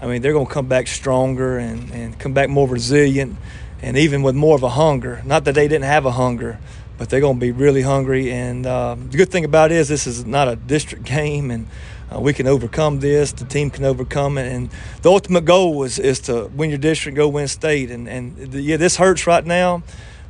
I 0.00 0.06
mean, 0.06 0.22
they're 0.22 0.34
going 0.34 0.46
to 0.46 0.52
come 0.52 0.66
back 0.66 0.86
stronger 0.86 1.58
and 1.58 1.90
and 1.90 2.18
come 2.18 2.34
back 2.34 2.50
more 2.50 2.68
resilient, 2.68 3.36
and 3.80 3.96
even 3.96 4.22
with 4.22 4.34
more 4.34 4.54
of 4.54 4.62
a 4.62 4.70
hunger. 4.70 5.22
Not 5.24 5.44
that 5.44 5.54
they 5.54 5.66
didn't 5.66 5.84
have 5.84 6.04
a 6.04 6.12
hunger, 6.12 6.58
but 6.98 7.08
they're 7.08 7.20
going 7.20 7.36
to 7.36 7.40
be 7.40 7.52
really 7.52 7.82
hungry. 7.82 8.32
And 8.32 8.66
uh, 8.66 8.96
the 8.98 9.16
good 9.16 9.30
thing 9.30 9.44
about 9.44 9.72
it 9.72 9.76
is 9.76 9.88
this 9.88 10.06
is 10.06 10.24
not 10.24 10.48
a 10.48 10.56
district 10.56 11.04
game, 11.16 11.50
and 11.50 11.66
uh, 12.14 12.20
we 12.20 12.32
can 12.32 12.46
overcome 12.46 13.00
this. 13.00 13.32
The 13.32 13.44
team 13.44 13.70
can 13.70 13.84
overcome 13.84 14.38
it, 14.38 14.52
and 14.52 14.70
the 15.02 15.10
ultimate 15.10 15.44
goal 15.44 15.82
is 15.82 15.98
is 15.98 16.20
to 16.20 16.46
win 16.54 16.70
your 16.70 16.78
district, 16.78 17.16
go 17.16 17.28
win 17.28 17.48
state. 17.48 17.90
And 17.90 18.08
and 18.08 18.36
the, 18.36 18.60
yeah, 18.60 18.76
this 18.76 18.96
hurts 18.96 19.26
right 19.26 19.44
now, 19.44 19.82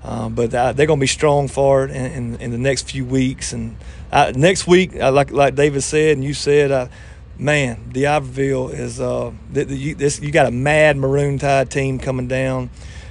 uh, 0.03 0.29
but 0.29 0.55
uh, 0.55 0.73
they're 0.73 0.87
going 0.87 0.99
to 0.99 1.05
be 1.05 1.07
strong 1.07 1.49
for 1.49 1.85
it 1.85 1.91
in, 1.91 2.07
in, 2.13 2.37
in, 2.37 2.51
the 2.51 2.59
next 2.59 2.91
few 2.91 3.05
weeks. 3.05 3.53
And 3.53 3.77
uh, 4.11 4.33
next 4.35 4.67
week, 4.67 4.97
uh, 4.97 5.13
like 5.13 5.31
like 5.31 5.55
David 5.55 5.83
said, 5.83 6.17
and 6.17 6.25
you 6.25 6.35
said 6.35 6.91
man, 7.39 7.91
D'Iberville 7.91 8.71
is 8.71 9.01
uh, 9.01 9.31
you, 9.53 9.95
this, 9.95 10.21
you 10.21 10.31
got 10.31 10.47
a 10.47 10.51
mad 10.51 10.97
Maroon 10.97 11.39
Tide 11.39 11.71
team 11.71 11.99
coming 11.99 12.29
down 12.29 12.71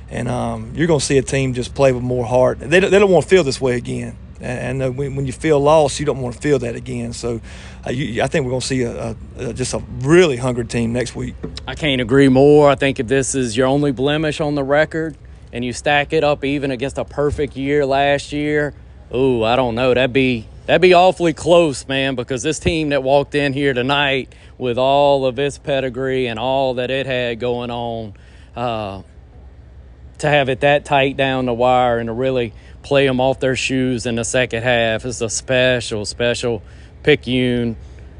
and 0.09 0.27
um, 0.27 0.71
you're 0.75 0.87
going 0.87 0.99
to 0.99 1.05
see 1.05 1.17
a 1.17 1.21
team 1.21 1.53
just 1.53 1.73
play 1.73 1.91
with 1.91 2.03
more 2.03 2.25
heart. 2.25 2.59
They 2.59 2.79
don't, 2.79 2.91
they 2.91 2.99
don't 2.99 3.11
want 3.11 3.23
to 3.23 3.29
feel 3.29 3.43
this 3.43 3.59
way 3.59 3.75
again. 3.75 4.17
And, 4.39 4.83
uh, 4.83 4.91
when, 4.91 5.15
when, 5.15 5.25
you 5.25 5.31
feel 5.31 5.59
lost, 5.59 5.99
you 5.99 6.05
don't 6.05 6.19
want 6.19 6.35
to 6.35 6.41
feel 6.41 6.59
that 6.59 6.75
again. 6.75 7.13
So 7.13 7.41
uh, 7.87 7.91
you, 7.91 8.21
I 8.21 8.27
think 8.27 8.45
we're 8.45 8.51
going 8.51 8.61
to 8.61 8.67
see 8.67 8.81
a, 8.83 9.15
a, 9.37 9.53
just 9.53 9.73
a 9.73 9.79
really 9.99 10.37
hungry 10.37 10.65
team 10.65 10.93
next 10.93 11.15
week. 11.15 11.35
I 11.67 11.73
can't 11.73 12.01
agree 12.01 12.29
more. 12.29 12.69
I 12.69 12.75
think 12.75 12.99
if 12.99 13.07
this 13.07 13.33
is 13.33 13.55
your 13.55 13.67
only 13.67 13.91
blemish 13.91 14.41
on 14.41 14.55
the 14.55 14.63
record 14.63 15.17
and 15.53 15.63
you 15.63 15.73
stack 15.73 16.13
it 16.13 16.23
up 16.23 16.43
even 16.43 16.69
against 16.69 16.97
a 16.97 17.05
perfect 17.05 17.55
year 17.55 17.85
last 17.85 18.33
year, 18.33 18.73
ooh, 19.13 19.43
I 19.43 19.55
don't 19.55 19.73
know. 19.73 19.93
That'd 19.93 20.13
be 20.13 20.47
that'd 20.65 20.81
be 20.81 20.93
awfully 20.93 21.33
close, 21.33 21.87
man, 21.87 22.15
because 22.15 22.43
this 22.43 22.59
team 22.59 22.89
that 22.89 23.03
walked 23.03 23.35
in 23.35 23.53
here 23.53 23.73
tonight 23.73 24.33
with 24.57 24.77
all 24.77 25.25
of 25.25 25.39
its 25.39 25.57
pedigree 25.57 26.27
and 26.27 26.39
all 26.39 26.75
that 26.75 26.91
it 26.91 27.05
had 27.05 27.39
going 27.39 27.71
on, 27.71 28.13
uh, 28.55 29.01
to 30.19 30.29
have 30.29 30.49
it 30.49 30.61
that 30.61 30.85
tight 30.85 31.17
down 31.17 31.45
the 31.45 31.53
wire 31.53 31.99
and 31.99 32.07
to 32.07 32.13
really 32.13 32.53
play 32.83 33.07
them 33.07 33.19
off 33.19 33.39
their 33.39 33.55
shoes 33.55 34.05
in 34.05 34.15
the 34.15 34.23
second 34.23 34.63
half 34.63 35.05
is 35.05 35.21
a 35.21 35.29
special, 35.29 36.05
special 36.05 36.61
Picayune 37.03 37.77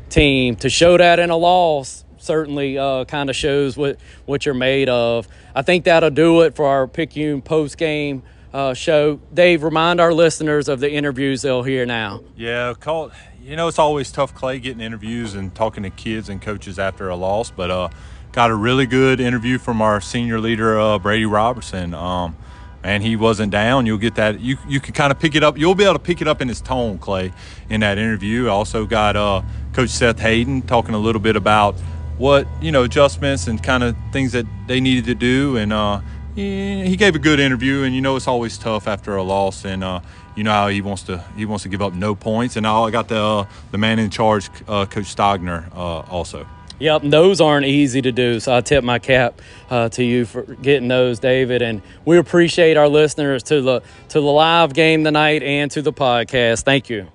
team. 0.10 0.56
To 0.58 0.70
show 0.70 0.98
that 0.98 1.20
in 1.20 1.30
a 1.30 1.38
loss 1.38 2.06
certainly 2.26 2.78
uh, 2.78 3.06
kind 3.06 3.30
of 3.30 3.36
shows 3.36 3.78
what, 3.78 4.00
what 4.26 4.46
you're 4.46 4.56
made 4.56 4.90
of. 4.90 5.28
I 5.54 5.62
think 5.62 5.86
that'll 5.86 6.10
do 6.10 6.42
it 6.42 6.56
for 6.56 6.66
our 6.66 6.88
Picayune 6.88 7.42
post 7.42 7.78
game 7.78 8.24
uh, 8.54 8.74
show. 8.74 9.20
Dave, 9.34 9.64
remind 9.64 10.02
our 10.02 10.14
listeners 10.14 10.68
of 10.68 10.80
the 10.80 10.92
interviews 10.92 11.44
they'll 11.44 11.64
hear 11.64 11.86
now. 11.86 12.22
Yeah, 12.36 12.74
call. 12.74 13.12
You 13.42 13.56
know, 13.56 13.68
it's 13.68 13.78
always 13.78 14.12
tough, 14.12 14.34
Clay, 14.34 14.60
getting 14.60 14.82
interviews 14.82 15.36
and 15.36 15.54
talking 15.54 15.84
to 15.84 15.92
kids 15.92 16.30
and 16.30 16.42
coaches 16.42 16.80
after 16.80 17.10
a 17.10 17.16
loss, 17.16 17.52
but 17.52 17.70
uh, 17.70 17.90
got 18.36 18.52
a 18.52 18.56
really 18.56 18.86
good 18.86 19.22
interview 19.22 19.58
from 19.58 19.82
our 19.82 20.02
senior 20.02 20.42
leader, 20.42 20.78
uh, 20.78 21.00
Brady 21.00 21.26
Robertson. 21.26 21.94
Um, 21.94 22.36
and 22.84 23.02
he 23.02 23.16
wasn't 23.16 23.50
down. 23.52 23.86
You'll 23.86 23.98
get 23.98 24.16
that. 24.16 24.42
You 24.42 24.58
you 24.68 24.80
can 24.80 24.94
kind 24.94 25.12
of 25.12 25.18
pick 25.18 25.34
it 25.34 25.44
up. 25.44 25.58
You'll 25.58 25.74
be 25.74 25.86
able 25.86 25.94
to 25.94 26.00
pick 26.00 26.22
it 26.22 26.28
up 26.28 26.42
in 26.42 26.50
his 26.50 26.62
tone, 26.62 27.00
Clay, 27.00 27.34
in 27.70 27.80
that 27.80 27.98
interview. 27.98 28.48
I 28.48 28.50
also 28.50 28.86
got 28.86 29.16
uh, 29.16 29.42
Coach 29.74 29.90
Seth 29.90 30.20
Hayden 30.20 30.62
talking 30.62 30.94
a 30.94 31.00
little 31.00 31.22
bit 31.22 31.36
about 31.36 31.76
what 32.18 32.46
you 32.62 32.72
know 32.72 32.84
adjustments 32.84 33.48
and 33.48 33.64
kind 33.64 33.84
of 33.84 33.96
things 34.12 34.34
that 34.34 34.46
they 34.68 34.82
needed 34.82 35.06
to 35.06 35.16
do, 35.16 35.58
and 35.58 35.74
uh, 35.74 36.02
he, 36.36 36.86
he, 36.86 36.96
gave 36.96 37.16
a 37.16 37.20
good 37.20 37.40
interview. 37.40 37.84
And 37.84 37.96
you 37.96 38.02
know 38.02 38.18
it's 38.18 38.28
always 38.28 38.58
tough 38.58 38.88
after 38.88 39.16
a 39.16 39.24
loss, 39.24 39.66
and 39.66 39.84
uh, 39.84 40.02
you 40.36 40.44
know 40.44 40.52
how 40.52 40.68
he 40.68 40.82
wants 40.82 41.04
to 41.04 41.24
he 41.36 41.46
wants 41.46 41.64
to 41.64 41.70
give 41.70 41.82
up 41.82 41.94
no 41.94 42.14
points. 42.14 42.56
And 42.56 42.68
I 42.68 42.92
got 42.92 43.08
the 43.08 43.20
uh, 43.20 43.48
the 43.72 43.80
man 43.80 43.98
in 43.98 44.12
charge, 44.12 44.50
uh, 44.68 44.86
Coach 44.86 45.16
Stogner, 45.16 45.72
uh, 45.74 46.02
also. 46.02 46.46
Yep, 46.80 47.04
those 47.06 47.40
aren't 47.40 47.66
easy 47.66 48.02
to 48.02 48.12
do. 48.12 48.40
So 48.40 48.54
I 48.54 48.62
tip 48.62 48.84
my 48.84 49.00
cap 49.00 49.42
uh, 49.70 49.90
to 49.90 50.04
you 50.04 50.26
for 50.26 50.44
getting 50.44 50.90
those, 50.90 51.20
David. 51.20 51.62
And 51.62 51.82
we 52.04 52.18
appreciate 52.18 52.76
our 52.76 52.90
listeners 52.90 53.44
to 53.44 53.62
the 53.62 53.82
to 54.10 54.20
the 54.20 54.22
live 54.22 54.74
game 54.74 55.04
tonight 55.04 55.42
and 55.42 55.72
to 55.72 55.82
the 55.82 55.94
podcast. 55.94 56.64
Thank 56.64 56.90
you. 56.90 57.08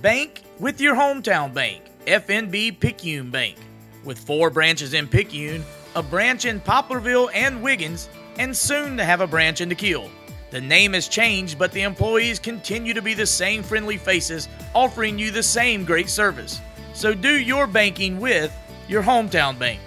Bank 0.00 0.42
with 0.60 0.80
your 0.80 0.94
hometown 0.94 1.52
bank, 1.52 1.82
FNB 2.06 2.78
Picayune 2.78 3.30
Bank, 3.30 3.56
with 4.04 4.18
four 4.18 4.48
branches 4.48 4.94
in 4.94 5.08
Picayune, 5.08 5.64
a 5.96 6.02
branch 6.02 6.44
in 6.44 6.60
Poplarville 6.60 7.30
and 7.34 7.62
Wiggins, 7.62 8.08
and 8.38 8.56
soon 8.56 8.96
to 8.96 9.04
have 9.04 9.20
a 9.20 9.26
branch 9.26 9.60
in 9.60 9.68
DeKeel. 9.68 10.08
The 10.50 10.60
name 10.60 10.92
has 10.94 11.08
changed, 11.08 11.58
but 11.58 11.72
the 11.72 11.82
employees 11.82 12.38
continue 12.38 12.94
to 12.94 13.02
be 13.02 13.12
the 13.12 13.26
same 13.26 13.62
friendly 13.62 13.98
faces, 13.98 14.48
offering 14.72 15.18
you 15.18 15.30
the 15.30 15.42
same 15.42 15.84
great 15.84 16.08
service. 16.08 16.60
So 16.98 17.14
do 17.14 17.38
your 17.38 17.68
banking 17.68 18.18
with 18.18 18.52
your 18.88 19.04
hometown 19.04 19.56
bank. 19.56 19.78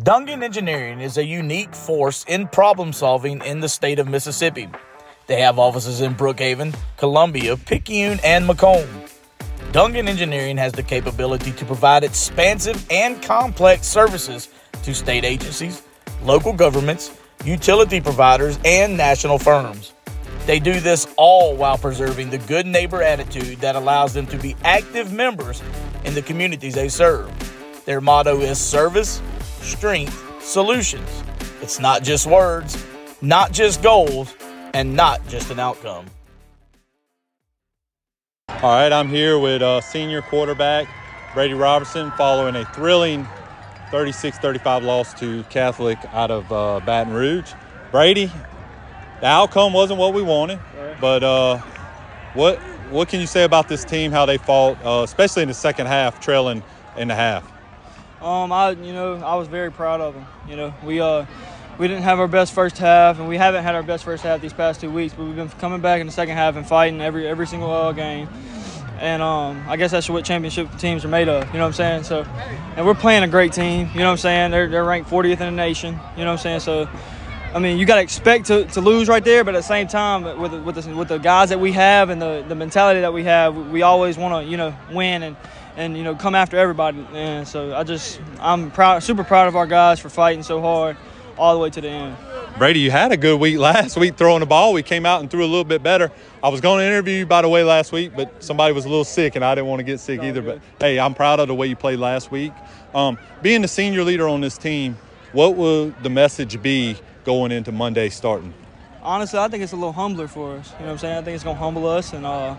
Dungan 0.00 0.42
Engineering 0.42 1.00
is 1.00 1.18
a 1.18 1.24
unique 1.24 1.72
force 1.72 2.24
in 2.26 2.48
problem 2.48 2.92
solving 2.92 3.40
in 3.44 3.60
the 3.60 3.68
state 3.68 4.00
of 4.00 4.08
Mississippi. 4.08 4.68
They 5.28 5.40
have 5.42 5.60
offices 5.60 6.00
in 6.00 6.16
Brookhaven, 6.16 6.74
Columbia, 6.96 7.56
Picayune, 7.56 8.18
and 8.24 8.44
McComb. 8.44 8.88
Dungan 9.70 10.08
Engineering 10.08 10.56
has 10.56 10.72
the 10.72 10.82
capability 10.82 11.52
to 11.52 11.64
provide 11.64 12.02
expansive 12.02 12.84
and 12.90 13.22
complex 13.22 13.86
services 13.86 14.48
to 14.82 14.96
state 14.96 15.24
agencies, 15.24 15.82
local 16.24 16.52
governments, 16.54 17.16
utility 17.44 18.00
providers, 18.00 18.58
and 18.64 18.96
national 18.96 19.38
firms. 19.38 19.92
They 20.46 20.58
do 20.58 20.78
this 20.80 21.06
all 21.16 21.56
while 21.56 21.78
preserving 21.78 22.30
the 22.30 22.38
good 22.38 22.66
neighbor 22.66 23.02
attitude 23.02 23.60
that 23.60 23.76
allows 23.76 24.12
them 24.12 24.26
to 24.26 24.36
be 24.36 24.54
active 24.64 25.12
members 25.12 25.62
in 26.04 26.14
the 26.14 26.22
communities 26.22 26.74
they 26.74 26.88
serve. 26.88 27.30
Their 27.86 28.00
motto 28.00 28.40
is 28.40 28.58
service, 28.58 29.22
strength, 29.60 30.42
solutions. 30.42 31.08
It's 31.62 31.80
not 31.80 32.02
just 32.02 32.26
words, 32.26 32.82
not 33.22 33.52
just 33.52 33.82
goals, 33.82 34.34
and 34.74 34.94
not 34.94 35.26
just 35.28 35.50
an 35.50 35.58
outcome. 35.58 36.06
All 38.48 38.70
right, 38.70 38.92
I'm 38.92 39.08
here 39.08 39.38
with 39.38 39.62
uh, 39.62 39.80
senior 39.80 40.20
quarterback 40.20 40.88
Brady 41.34 41.54
Robertson 41.54 42.12
following 42.12 42.54
a 42.54 42.64
thrilling 42.66 43.26
36 43.90 44.38
35 44.38 44.84
loss 44.84 45.14
to 45.14 45.42
Catholic 45.44 45.98
out 46.12 46.30
of 46.30 46.50
uh, 46.52 46.80
Baton 46.86 47.12
Rouge. 47.12 47.52
Brady, 47.90 48.30
the 49.20 49.26
outcome 49.26 49.72
wasn't 49.72 49.98
what 49.98 50.14
we 50.14 50.22
wanted, 50.22 50.58
but 51.00 51.22
uh, 51.22 51.58
what 52.34 52.58
what 52.90 53.08
can 53.08 53.20
you 53.20 53.26
say 53.26 53.44
about 53.44 53.68
this 53.68 53.84
team? 53.84 54.10
How 54.10 54.26
they 54.26 54.38
fought, 54.38 54.78
uh, 54.84 55.02
especially 55.02 55.42
in 55.42 55.48
the 55.48 55.54
second 55.54 55.86
half, 55.86 56.20
trailing 56.20 56.62
in 56.96 57.08
the 57.08 57.14
half. 57.14 57.50
Um, 58.20 58.52
I 58.52 58.70
you 58.70 58.92
know 58.92 59.16
I 59.16 59.36
was 59.36 59.48
very 59.48 59.70
proud 59.70 60.00
of 60.00 60.14
them. 60.14 60.26
You 60.48 60.56
know 60.56 60.74
we 60.84 61.00
uh 61.00 61.26
we 61.78 61.88
didn't 61.88 62.04
have 62.04 62.20
our 62.20 62.28
best 62.28 62.52
first 62.52 62.78
half, 62.78 63.18
and 63.18 63.28
we 63.28 63.36
haven't 63.36 63.64
had 63.64 63.74
our 63.74 63.82
best 63.82 64.04
first 64.04 64.22
half 64.22 64.40
these 64.40 64.52
past 64.52 64.80
two 64.80 64.90
weeks. 64.90 65.14
But 65.14 65.24
we've 65.24 65.36
been 65.36 65.48
coming 65.48 65.80
back 65.80 66.00
in 66.00 66.06
the 66.06 66.12
second 66.12 66.36
half 66.36 66.56
and 66.56 66.66
fighting 66.66 67.00
every 67.00 67.26
every 67.26 67.46
single 67.46 67.70
uh, 67.70 67.92
game. 67.92 68.28
And 69.00 69.22
um, 69.22 69.64
I 69.68 69.76
guess 69.76 69.90
that's 69.90 70.08
what 70.08 70.24
championship 70.24 70.78
teams 70.78 71.04
are 71.04 71.08
made 71.08 71.28
of. 71.28 71.46
You 71.48 71.54
know 71.54 71.60
what 71.60 71.66
I'm 71.66 71.72
saying? 71.72 72.04
So, 72.04 72.24
and 72.76 72.86
we're 72.86 72.94
playing 72.94 73.24
a 73.24 73.28
great 73.28 73.52
team. 73.52 73.90
You 73.92 73.98
know 73.98 74.06
what 74.06 74.12
I'm 74.12 74.16
saying? 74.18 74.50
They're, 74.52 74.68
they're 74.68 74.84
ranked 74.84 75.10
40th 75.10 75.32
in 75.32 75.38
the 75.38 75.50
nation. 75.50 75.98
You 76.16 76.24
know 76.24 76.30
what 76.30 76.38
I'm 76.46 76.60
saying? 76.60 76.60
So, 76.60 76.88
I 77.54 77.60
mean, 77.60 77.78
you 77.78 77.86
got 77.86 77.96
to 77.96 78.02
expect 78.02 78.46
to, 78.46 78.64
to 78.64 78.80
lose 78.80 79.08
right 79.08 79.24
there, 79.24 79.44
but 79.44 79.54
at 79.54 79.58
the 79.58 79.62
same 79.62 79.86
time, 79.86 80.24
with 80.40 80.50
the, 80.50 80.60
with 80.60 80.74
the, 80.74 80.96
with 80.96 81.06
the 81.06 81.18
guys 81.18 81.50
that 81.50 81.60
we 81.60 81.70
have 81.70 82.10
and 82.10 82.20
the, 82.20 82.44
the 82.48 82.56
mentality 82.56 83.00
that 83.00 83.12
we 83.12 83.22
have, 83.22 83.56
we 83.70 83.82
always 83.82 84.18
want 84.18 84.44
to 84.44 84.50
you 84.50 84.56
know 84.56 84.74
win 84.92 85.22
and 85.22 85.36
and 85.76 85.96
you 85.96 86.02
know 86.02 86.16
come 86.16 86.34
after 86.34 86.58
everybody. 86.58 87.06
And 87.12 87.46
so 87.46 87.72
I 87.72 87.84
just 87.84 88.20
I'm 88.40 88.72
proud, 88.72 89.04
super 89.04 89.22
proud 89.22 89.46
of 89.46 89.54
our 89.54 89.68
guys 89.68 90.00
for 90.00 90.08
fighting 90.08 90.42
so 90.42 90.60
hard 90.60 90.96
all 91.38 91.54
the 91.54 91.60
way 91.60 91.70
to 91.70 91.80
the 91.80 91.88
end. 91.88 92.16
Brady, 92.58 92.80
you 92.80 92.90
had 92.90 93.12
a 93.12 93.16
good 93.16 93.38
week 93.38 93.58
last 93.58 93.96
week 93.96 94.16
throwing 94.16 94.40
the 94.40 94.46
ball. 94.46 94.72
We 94.72 94.82
came 94.82 95.06
out 95.06 95.20
and 95.20 95.30
threw 95.30 95.44
a 95.44 95.46
little 95.46 95.62
bit 95.62 95.82
better. 95.82 96.10
I 96.42 96.48
was 96.48 96.60
going 96.60 96.80
to 96.80 96.84
interview 96.84 97.18
you, 97.18 97.26
by 97.26 97.42
the 97.42 97.48
way, 97.48 97.62
last 97.62 97.92
week, 97.92 98.12
but 98.16 98.42
somebody 98.42 98.74
was 98.74 98.84
a 98.84 98.88
little 98.88 99.04
sick, 99.04 99.36
and 99.36 99.44
I 99.44 99.54
didn't 99.54 99.68
want 99.68 99.78
to 99.78 99.84
get 99.84 100.00
sick 100.00 100.22
either. 100.24 100.42
But 100.42 100.60
hey, 100.80 100.98
I'm 100.98 101.14
proud 101.14 101.38
of 101.38 101.46
the 101.46 101.54
way 101.54 101.68
you 101.68 101.76
played 101.76 102.00
last 102.00 102.32
week. 102.32 102.52
Um, 102.96 103.16
being 103.42 103.62
the 103.62 103.68
senior 103.68 104.02
leader 104.02 104.28
on 104.28 104.40
this 104.40 104.58
team, 104.58 104.96
what 105.32 105.54
will 105.54 105.90
the 106.02 106.10
message 106.10 106.60
be 106.60 106.96
going 107.24 107.52
into 107.52 107.72
Monday 107.72 108.08
starting? 108.08 108.54
Honestly, 109.02 109.38
I 109.38 109.48
think 109.48 109.62
it's 109.62 109.72
a 109.72 109.76
little 109.76 109.92
humbler 109.92 110.28
for 110.28 110.56
us. 110.56 110.72
You 110.72 110.80
know 110.80 110.86
what 110.86 110.92
I'm 110.92 110.98
saying? 110.98 111.18
I 111.18 111.22
think 111.22 111.34
it's 111.34 111.44
going 111.44 111.56
to 111.56 111.62
humble 111.62 111.86
us 111.86 112.12
and 112.12 112.24
uh, 112.24 112.56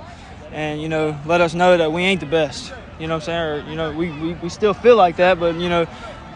and 0.51 0.81
you 0.81 0.89
know 0.89 1.19
let 1.25 1.41
us 1.41 1.53
know 1.53 1.77
that 1.77 1.91
we 1.91 2.03
ain't 2.03 2.19
the 2.19 2.27
best. 2.27 2.74
You 3.00 3.07
know 3.07 3.15
what 3.15 3.24
I'm 3.24 3.25
saying? 3.25 3.67
Or, 3.67 3.69
you 3.69 3.75
know, 3.75 3.91
we, 3.91 4.12
we, 4.12 4.34
we 4.36 4.50
still 4.50 4.74
feel 4.74 4.95
like 4.95 5.17
that, 5.17 5.39
but 5.39 5.55
you 5.55 5.69
know 5.69 5.88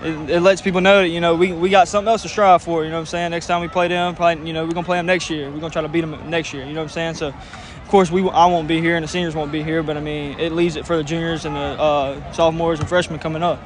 it, 0.01 0.29
it, 0.29 0.39
lets 0.41 0.61
people 0.61 0.81
know 0.81 1.01
that 1.01 1.09
you 1.09 1.19
know 1.19 1.35
we, 1.35 1.51
we 1.51 1.69
got 1.69 1.87
something 1.87 2.09
else 2.09 2.21
to 2.23 2.29
strive 2.29 2.61
for. 2.61 2.83
You 2.83 2.89
know 2.89 2.95
what 2.95 3.01
I'm 3.01 3.05
saying? 3.07 3.31
Next 3.31 3.47
time 3.47 3.61
we 3.61 3.67
play 3.67 3.87
them, 3.87 4.15
probably 4.15 4.47
you 4.47 4.53
know 4.53 4.65
we're 4.65 4.71
gonna 4.71 4.85
play 4.85 4.97
them 4.97 5.05
next 5.05 5.29
year. 5.29 5.49
We're 5.49 5.59
gonna 5.59 5.71
try 5.71 5.81
to 5.81 5.87
beat 5.87 6.01
them 6.01 6.29
next 6.29 6.53
year. 6.53 6.65
You 6.65 6.73
know 6.73 6.81
what 6.81 6.97
I'm 6.97 7.13
saying? 7.13 7.15
So, 7.15 7.27
of 7.27 7.87
course 7.87 8.09
we 8.11 8.27
I 8.29 8.45
won't 8.45 8.67
be 8.67 8.79
here 8.79 8.95
and 8.95 9.03
the 9.03 9.07
seniors 9.07 9.35
won't 9.35 9.51
be 9.51 9.63
here, 9.63 9.83
but 9.83 9.97
I 9.97 9.99
mean 9.99 10.39
it 10.39 10.51
leaves 10.51 10.75
it 10.75 10.85
for 10.85 10.95
the 10.95 11.03
juniors 11.03 11.45
and 11.45 11.55
the 11.55 11.59
uh, 11.59 12.31
sophomores 12.31 12.79
and 12.79 12.87
freshmen 12.87 13.19
coming 13.19 13.43
up. 13.43 13.61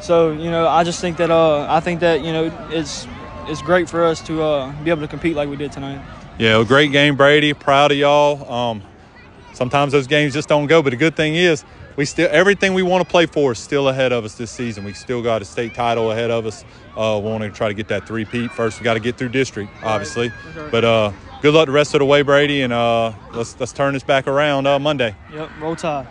So 0.00 0.32
you 0.32 0.50
know 0.50 0.68
I 0.68 0.84
just 0.84 1.00
think 1.00 1.16
that 1.16 1.30
uh, 1.30 1.66
I 1.68 1.80
think 1.80 2.00
that 2.00 2.24
you 2.24 2.32
know 2.32 2.68
it's 2.70 3.06
it's 3.48 3.62
great 3.62 3.88
for 3.88 4.04
us 4.04 4.20
to 4.22 4.42
uh, 4.42 4.72
be 4.82 4.90
able 4.90 5.02
to 5.02 5.08
compete 5.08 5.36
like 5.36 5.48
we 5.48 5.56
did 5.56 5.72
tonight. 5.72 6.02
Yeah, 6.38 6.56
well, 6.56 6.64
great 6.64 6.92
game, 6.92 7.16
Brady. 7.16 7.52
Proud 7.52 7.92
of 7.92 7.98
y'all. 7.98 8.50
Um, 8.50 8.82
sometimes 9.52 9.92
those 9.92 10.06
games 10.06 10.32
just 10.32 10.48
don't 10.48 10.66
go, 10.66 10.82
but 10.82 10.90
the 10.90 10.96
good 10.96 11.16
thing 11.16 11.34
is 11.34 11.64
we 11.96 12.04
still 12.04 12.28
everything 12.30 12.74
we 12.74 12.82
want 12.82 13.04
to 13.04 13.10
play 13.10 13.26
for 13.26 13.52
is 13.52 13.58
still 13.58 13.88
ahead 13.88 14.12
of 14.12 14.24
us 14.24 14.34
this 14.34 14.50
season. 14.50 14.84
We 14.84 14.92
still 14.92 15.22
got 15.22 15.42
a 15.42 15.44
state 15.44 15.74
title 15.74 16.10
ahead 16.10 16.30
of 16.30 16.46
us. 16.46 16.64
Uh, 16.96 17.20
we 17.22 17.30
want 17.30 17.42
to 17.42 17.50
try 17.50 17.68
to 17.68 17.74
get 17.74 17.88
that 17.88 18.06
three 18.06 18.24
peat 18.24 18.50
first. 18.50 18.80
We 18.80 18.84
got 18.84 18.94
to 18.94 19.00
get 19.00 19.16
through 19.16 19.30
district, 19.30 19.70
obviously. 19.82 20.32
Right. 20.56 20.70
But 20.70 20.84
uh, 20.84 21.12
good 21.42 21.54
luck 21.54 21.66
the 21.66 21.72
rest 21.72 21.94
of 21.94 21.98
the 21.98 22.06
way, 22.06 22.22
Brady, 22.22 22.62
and 22.62 22.72
uh, 22.72 23.12
let's 23.34 23.58
let's 23.60 23.72
turn 23.72 23.94
this 23.94 24.04
back 24.04 24.26
around 24.26 24.66
uh, 24.66 24.78
Monday. 24.78 25.14
Yep, 25.32 25.50
roll 25.60 25.76
tide. 25.76 26.06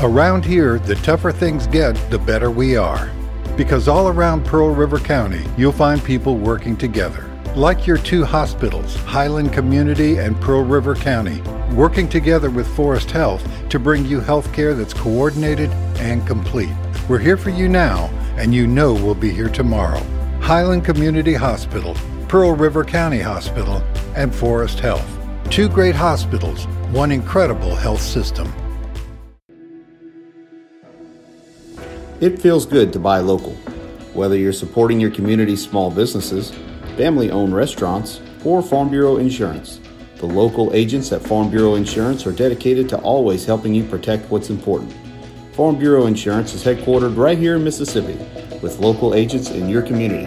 Around 0.00 0.44
here, 0.44 0.78
the 0.80 0.96
tougher 0.96 1.32
things 1.32 1.66
get, 1.68 1.92
the 2.10 2.18
better 2.18 2.50
we 2.50 2.76
are. 2.76 3.10
Because 3.56 3.86
all 3.86 4.08
around 4.08 4.44
Pearl 4.44 4.70
River 4.70 4.98
County, 4.98 5.44
you'll 5.56 5.70
find 5.70 6.02
people 6.02 6.36
working 6.36 6.76
together. 6.76 7.30
Like 7.54 7.86
your 7.86 7.98
two 7.98 8.24
hospitals, 8.24 8.96
Highland 8.96 9.52
Community 9.52 10.16
and 10.16 10.40
Pearl 10.40 10.64
River 10.64 10.96
County, 10.96 11.40
working 11.72 12.08
together 12.08 12.50
with 12.50 12.66
Forrest 12.74 13.12
Health 13.12 13.46
to 13.68 13.78
bring 13.78 14.04
you 14.06 14.18
health 14.18 14.52
care 14.52 14.74
that's 14.74 14.92
coordinated 14.92 15.70
and 15.98 16.26
complete. 16.26 16.72
We're 17.08 17.20
here 17.20 17.36
for 17.36 17.50
you 17.50 17.68
now, 17.68 18.06
and 18.36 18.52
you 18.52 18.66
know 18.66 18.92
we'll 18.92 19.14
be 19.14 19.30
here 19.30 19.48
tomorrow. 19.48 20.02
Highland 20.40 20.84
Community 20.84 21.34
Hospital, 21.34 21.94
Pearl 22.26 22.56
River 22.56 22.84
County 22.84 23.20
Hospital, 23.20 23.84
and 24.16 24.34
Forrest 24.34 24.80
Health. 24.80 25.08
Two 25.48 25.68
great 25.68 25.94
hospitals, 25.94 26.66
one 26.90 27.12
incredible 27.12 27.76
health 27.76 28.02
system. 28.02 28.52
It 32.24 32.40
feels 32.40 32.64
good 32.64 32.90
to 32.94 32.98
buy 32.98 33.18
local. 33.18 33.52
Whether 34.14 34.38
you're 34.38 34.54
supporting 34.54 34.98
your 34.98 35.10
community's 35.10 35.62
small 35.62 35.90
businesses, 35.90 36.52
family 36.96 37.30
owned 37.30 37.54
restaurants, 37.54 38.22
or 38.46 38.62
Farm 38.62 38.88
Bureau 38.88 39.18
Insurance. 39.18 39.78
The 40.16 40.24
local 40.24 40.72
agents 40.72 41.12
at 41.12 41.20
Farm 41.20 41.50
Bureau 41.50 41.74
Insurance 41.74 42.26
are 42.26 42.32
dedicated 42.32 42.88
to 42.88 42.98
always 43.00 43.44
helping 43.44 43.74
you 43.74 43.84
protect 43.84 44.30
what's 44.30 44.48
important. 44.48 44.90
Farm 45.52 45.78
Bureau 45.78 46.06
Insurance 46.06 46.54
is 46.54 46.64
headquartered 46.64 47.14
right 47.14 47.36
here 47.36 47.56
in 47.56 47.64
Mississippi 47.64 48.16
with 48.62 48.78
local 48.78 49.12
agents 49.12 49.50
in 49.50 49.68
your 49.68 49.82
community. 49.82 50.24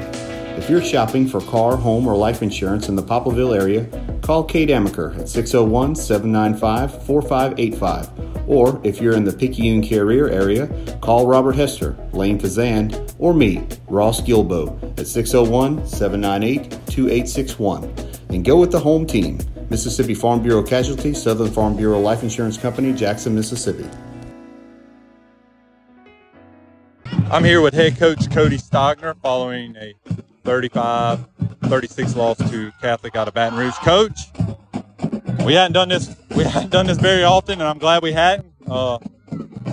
If 0.55 0.69
you're 0.69 0.83
shopping 0.83 1.27
for 1.27 1.41
car, 1.41 1.77
home, 1.77 2.05
or 2.07 2.15
life 2.15 2.43
insurance 2.43 2.89
in 2.89 2.95
the 2.95 3.01
Poplarville 3.01 3.59
area, 3.59 3.87
call 4.21 4.43
Kate 4.43 4.69
Amaker 4.69 5.17
at 5.17 5.29
601 5.29 5.95
795 5.95 7.07
4585. 7.07 8.36
Or 8.47 8.79
if 8.83 9.01
you're 9.01 9.15
in 9.15 9.25
the 9.25 9.33
Picayune 9.33 9.81
Carriere 9.81 10.29
area, 10.29 10.67
call 11.01 11.27
Robert 11.27 11.55
Hester, 11.55 11.97
Lane 12.13 12.39
Kazan, 12.39 13.07
or 13.19 13.33
me, 13.33 13.67
Ross 13.87 14.21
Gilbo, 14.21 14.97
at 14.99 15.05
601 15.05 15.85
798 15.85 16.71
2861. 16.87 17.83
And 18.29 18.43
go 18.43 18.57
with 18.57 18.71
the 18.71 18.79
home 18.79 19.05
team. 19.05 19.39
Mississippi 19.69 20.13
Farm 20.13 20.41
Bureau 20.41 20.63
Casualty, 20.63 21.13
Southern 21.13 21.51
Farm 21.51 21.75
Bureau 21.75 21.99
Life 21.99 22.23
Insurance 22.23 22.57
Company, 22.57 22.93
Jackson, 22.93 23.35
Mississippi. 23.35 23.85
I'm 27.29 27.43
here 27.43 27.59
with 27.59 27.73
head 27.73 27.97
coach 27.97 28.31
Cody 28.31 28.57
Stogner 28.57 29.13
following 29.21 29.75
a 29.75 29.93
35 30.45 31.25
36 31.63 32.15
loss 32.15 32.37
to 32.49 32.71
Catholic 32.81 33.17
out 33.17 33.27
of 33.27 33.33
Baton 33.33 33.59
Rouge. 33.59 33.75
Coach, 33.79 34.29
we 35.45 35.53
hadn't 35.53 35.73
done 35.73 35.89
this 35.89 36.15
we 36.37 36.43
hadn't 36.43 36.69
done 36.69 36.85
this 36.85 36.99
very 36.99 37.23
often 37.23 37.53
and 37.53 37.67
I'm 37.67 37.79
glad 37.79 38.03
we 38.03 38.13
hadn't. 38.13 38.53
Uh, 38.67 38.99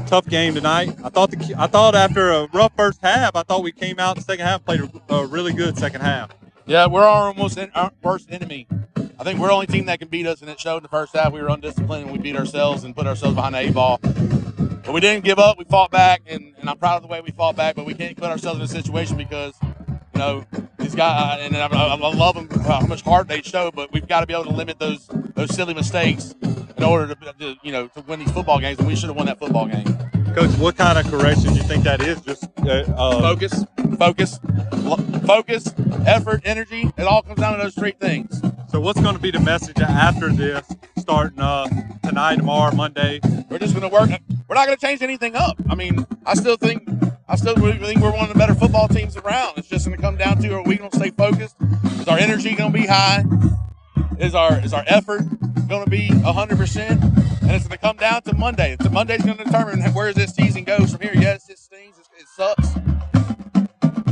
tough 0.07 0.27
game 0.27 0.55
tonight. 0.55 0.97
I 1.05 1.09
thought 1.11 1.31
the 1.31 1.55
I 1.59 1.67
thought 1.67 1.95
after 1.95 2.31
a 2.31 2.47
rough 2.53 2.73
first 2.77 3.01
half, 3.03 3.37
I 3.37 3.43
thought 3.43 3.63
we 3.63 3.73
came 3.73 3.99
out 3.99 4.17
the 4.17 4.23
second 4.23 4.47
half 4.47 4.65
played 4.65 4.81
a, 4.81 5.15
a 5.15 5.27
really 5.27 5.53
good 5.53 5.77
second 5.77 6.01
half. 6.01 6.31
Yeah, 6.67 6.87
we're 6.87 7.05
our 7.05 7.27
almost 7.27 7.59
in, 7.59 7.71
our 7.75 7.93
worst 8.03 8.31
enemy. 8.31 8.67
I 8.97 9.25
think 9.25 9.39
we're 9.39 9.49
the 9.49 9.55
only 9.55 9.67
team 9.67 9.87
that 9.87 9.99
can 9.99 10.09
beat 10.09 10.27
us, 10.27 10.41
and 10.41 10.51
it 10.51 10.59
showed 10.59 10.79
in 10.79 10.83
the 10.83 10.89
first 10.89 11.15
half. 11.15 11.33
We 11.33 11.43
were 11.43 11.49
undisciplined, 11.49 12.05
and 12.05 12.13
we 12.13 12.19
beat 12.19 12.37
ourselves 12.37 12.85
and 12.85 12.97
put 12.97 13.07
ourselves 13.07 13.35
behind 13.37 13.55
the 13.55 13.59
eight 13.59 13.75
ball. 13.75 13.99
But 13.99 14.93
we 14.93 15.01
didn't 15.01 15.25
give 15.25 15.39
up. 15.39 15.59
We 15.59 15.65
fought 15.65 15.91
back, 15.91 16.23
and, 16.27 16.55
and 16.59 16.69
I'm 16.69 16.79
proud 16.79 16.97
of 16.97 17.03
the 17.03 17.09
way 17.09 17.21
we 17.21 17.31
fought 17.31 17.57
back. 17.57 17.77
But 17.77 17.85
we 17.85 17.95
can't 17.95 18.17
put 18.17 18.31
ourselves 18.31 18.59
in 18.59 18.65
a 18.65 18.69
situation 18.69 19.17
because, 19.17 19.55
you 19.63 20.19
know, 20.19 20.45
these 20.79 20.95
guys, 20.95 21.41
and 21.43 21.57
I, 21.57 21.67
I 21.67 21.97
love 21.97 22.35
them 22.35 22.49
how 22.63 22.81
much 22.87 23.03
heart 23.03 23.29
they 23.29 23.43
show. 23.43 23.71
But 23.71 23.93
we've 23.93 24.09
got 24.09 24.21
to 24.21 24.27
be 24.27 24.33
able 24.33 24.45
to 24.45 24.51
limit 24.51 24.79
those 24.79 25.07
those 25.35 25.55
silly 25.55 25.75
mistakes 25.75 26.35
in 26.77 26.85
order 26.85 27.15
to, 27.15 27.33
to 27.39 27.57
you 27.63 27.73
know 27.73 27.89
to 27.89 28.01
win 28.03 28.21
these 28.21 28.31
football 28.33 28.59
games. 28.61 28.79
And 28.79 28.89
we 28.89 28.97
should 28.97 29.09
have 29.09 29.17
won 29.17 29.27
that 29.27 29.39
football 29.39 29.67
game. 29.67 29.85
Coach, 30.35 30.51
what 30.59 30.77
kind 30.77 30.99
of 30.99 31.09
correction 31.11 31.53
do 31.53 31.55
you 31.55 31.63
think 31.63 31.85
that 31.85 32.03
is? 32.03 32.21
Just 32.21 32.49
uh, 32.67 32.85
uh, 32.97 33.21
focus, 33.21 33.65
focus, 33.99 34.41
focus, 35.25 35.75
effort, 36.07 36.43
energy. 36.45 36.91
It 36.97 37.05
all 37.05 37.23
comes 37.23 37.39
down 37.39 37.57
to 37.57 37.63
those 37.63 37.75
three 37.75 37.93
things. 37.93 38.41
So, 38.69 38.81
what's 38.81 39.01
going 39.01 39.15
to 39.15 39.21
be 39.21 39.31
the 39.31 39.39
message 39.39 39.79
after 39.79 40.33
this, 40.33 40.67
starting 40.99 41.39
uh, 41.39 41.69
tonight, 42.03 42.37
tomorrow, 42.37 42.75
Monday? 42.75 43.21
We're 43.49 43.61
just 43.61 43.75
going 43.75 43.89
to 43.89 43.95
work. 43.95 44.11
We're 44.49 44.57
not 44.57 44.67
going 44.67 44.77
to 44.77 44.85
change 44.85 45.03
anything 45.03 45.37
up. 45.37 45.57
I 45.71 45.77
mean, 45.77 46.05
I 46.27 46.35
still 46.35 46.57
think, 46.57 46.83
I 47.29 47.37
still 47.37 47.55
think 47.55 48.01
we're 48.01 48.11
one 48.11 48.25
of 48.25 48.33
the 48.33 48.39
better 48.39 48.57
football 48.57 48.89
teams 48.89 49.17
around. 49.17 49.59
It's 49.59 49.69
just 49.69 49.87
going 49.87 49.97
to 49.97 50.03
come 50.03 50.17
down 50.17 50.39
to: 50.39 50.55
Are 50.55 50.65
we 50.65 50.77
going 50.77 50.91
to 50.91 50.97
stay 50.97 51.11
focused? 51.11 51.55
Is 52.01 52.09
our 52.09 52.19
energy 52.19 52.57
going 52.57 52.73
to 52.73 52.77
be 52.77 52.87
high? 52.87 53.25
Is 54.25 54.35
our 54.35 54.59
is 54.61 54.73
our 54.73 54.85
effort 54.87 55.21
going 55.69 55.85
to 55.85 55.91
be 55.91 56.07
hundred 56.09 56.57
percent? 56.57 57.03
And 57.43 57.51
it's 57.51 57.69
going 57.69 57.77
to 57.77 57.79
come 57.79 57.99
down 57.99 58.23
to 58.23 58.35
Monday. 58.35 58.75
So 58.83 58.89
Monday's 58.89 59.23
going 59.23 59.37
to 59.37 59.45
determine 59.45 59.83
where 59.93 60.15
this 60.15 60.35
season 60.35 60.65
goes 60.65 60.93
from 60.93 61.03
here. 61.03 61.13
Yes, 61.15 61.51
it 61.51 61.59
stings. 61.59 61.97
It 62.19 62.27
sucks. 62.35 62.71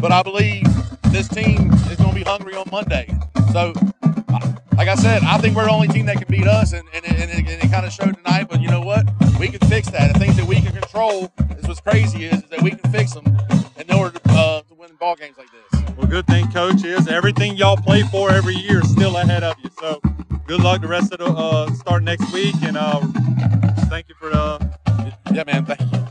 But 0.00 0.12
I 0.12 0.22
believe 0.22 0.64
this 1.04 1.28
team 1.28 1.72
is 1.72 1.96
going 1.96 2.10
to 2.10 2.14
be 2.14 2.24
hungry 2.24 2.54
on 2.54 2.68
Monday. 2.70 3.08
So 3.52 3.72
like 4.76 4.88
I 4.88 4.96
said, 4.96 5.22
I 5.22 5.38
think 5.38 5.56
we're 5.56 5.64
the 5.64 5.70
only 5.70 5.88
team 5.88 6.04
that 6.06 6.18
can 6.18 6.28
beat 6.28 6.46
us, 6.46 6.74
and, 6.74 6.86
and, 6.92 7.06
and, 7.06 7.30
and 7.30 7.48
it, 7.48 7.64
it 7.64 7.70
kind 7.70 7.86
of 7.86 7.92
showed 7.92 8.14
tonight. 8.14 8.48
But 8.50 8.60
you 8.60 8.68
know 8.68 8.82
what? 8.82 9.06
We 9.40 9.48
can 9.48 9.66
fix 9.66 9.88
that. 9.90 10.12
The 10.12 10.18
things 10.18 10.36
that 10.36 10.46
we 10.46 10.60
can 10.60 10.72
control 10.72 11.32
is 11.58 11.66
what's 11.66 11.80
crazy 11.80 12.26
is, 12.26 12.42
is 12.42 12.50
that 12.50 12.60
we 12.60 12.72
can 12.72 12.92
fix 12.92 13.14
them 13.14 13.24
in 13.78 13.90
order 13.96 14.18
to, 14.18 14.30
uh, 14.32 14.62
ball 15.02 15.16
games 15.16 15.36
like 15.36 15.48
this. 15.50 15.82
Well, 15.96 16.06
good 16.06 16.28
thing, 16.28 16.48
coach, 16.52 16.84
is 16.84 17.08
everything 17.08 17.56
y'all 17.56 17.76
play 17.76 18.02
for 18.04 18.30
every 18.30 18.54
year 18.54 18.82
is 18.82 18.90
still 18.92 19.16
ahead 19.16 19.42
of 19.42 19.56
you. 19.58 19.68
So 19.80 20.00
good 20.46 20.60
luck 20.60 20.80
the 20.80 20.86
rest 20.86 21.12
of 21.12 21.18
the 21.18 21.26
uh, 21.26 21.72
start 21.72 22.04
next 22.04 22.32
week, 22.32 22.54
and 22.62 22.76
uh, 22.76 23.00
thank 23.90 24.08
you 24.08 24.14
for 24.14 24.30
the. 24.30 25.18
Yeah, 25.32 25.42
man. 25.44 25.66
Thank 25.66 25.80
you. 25.92 26.02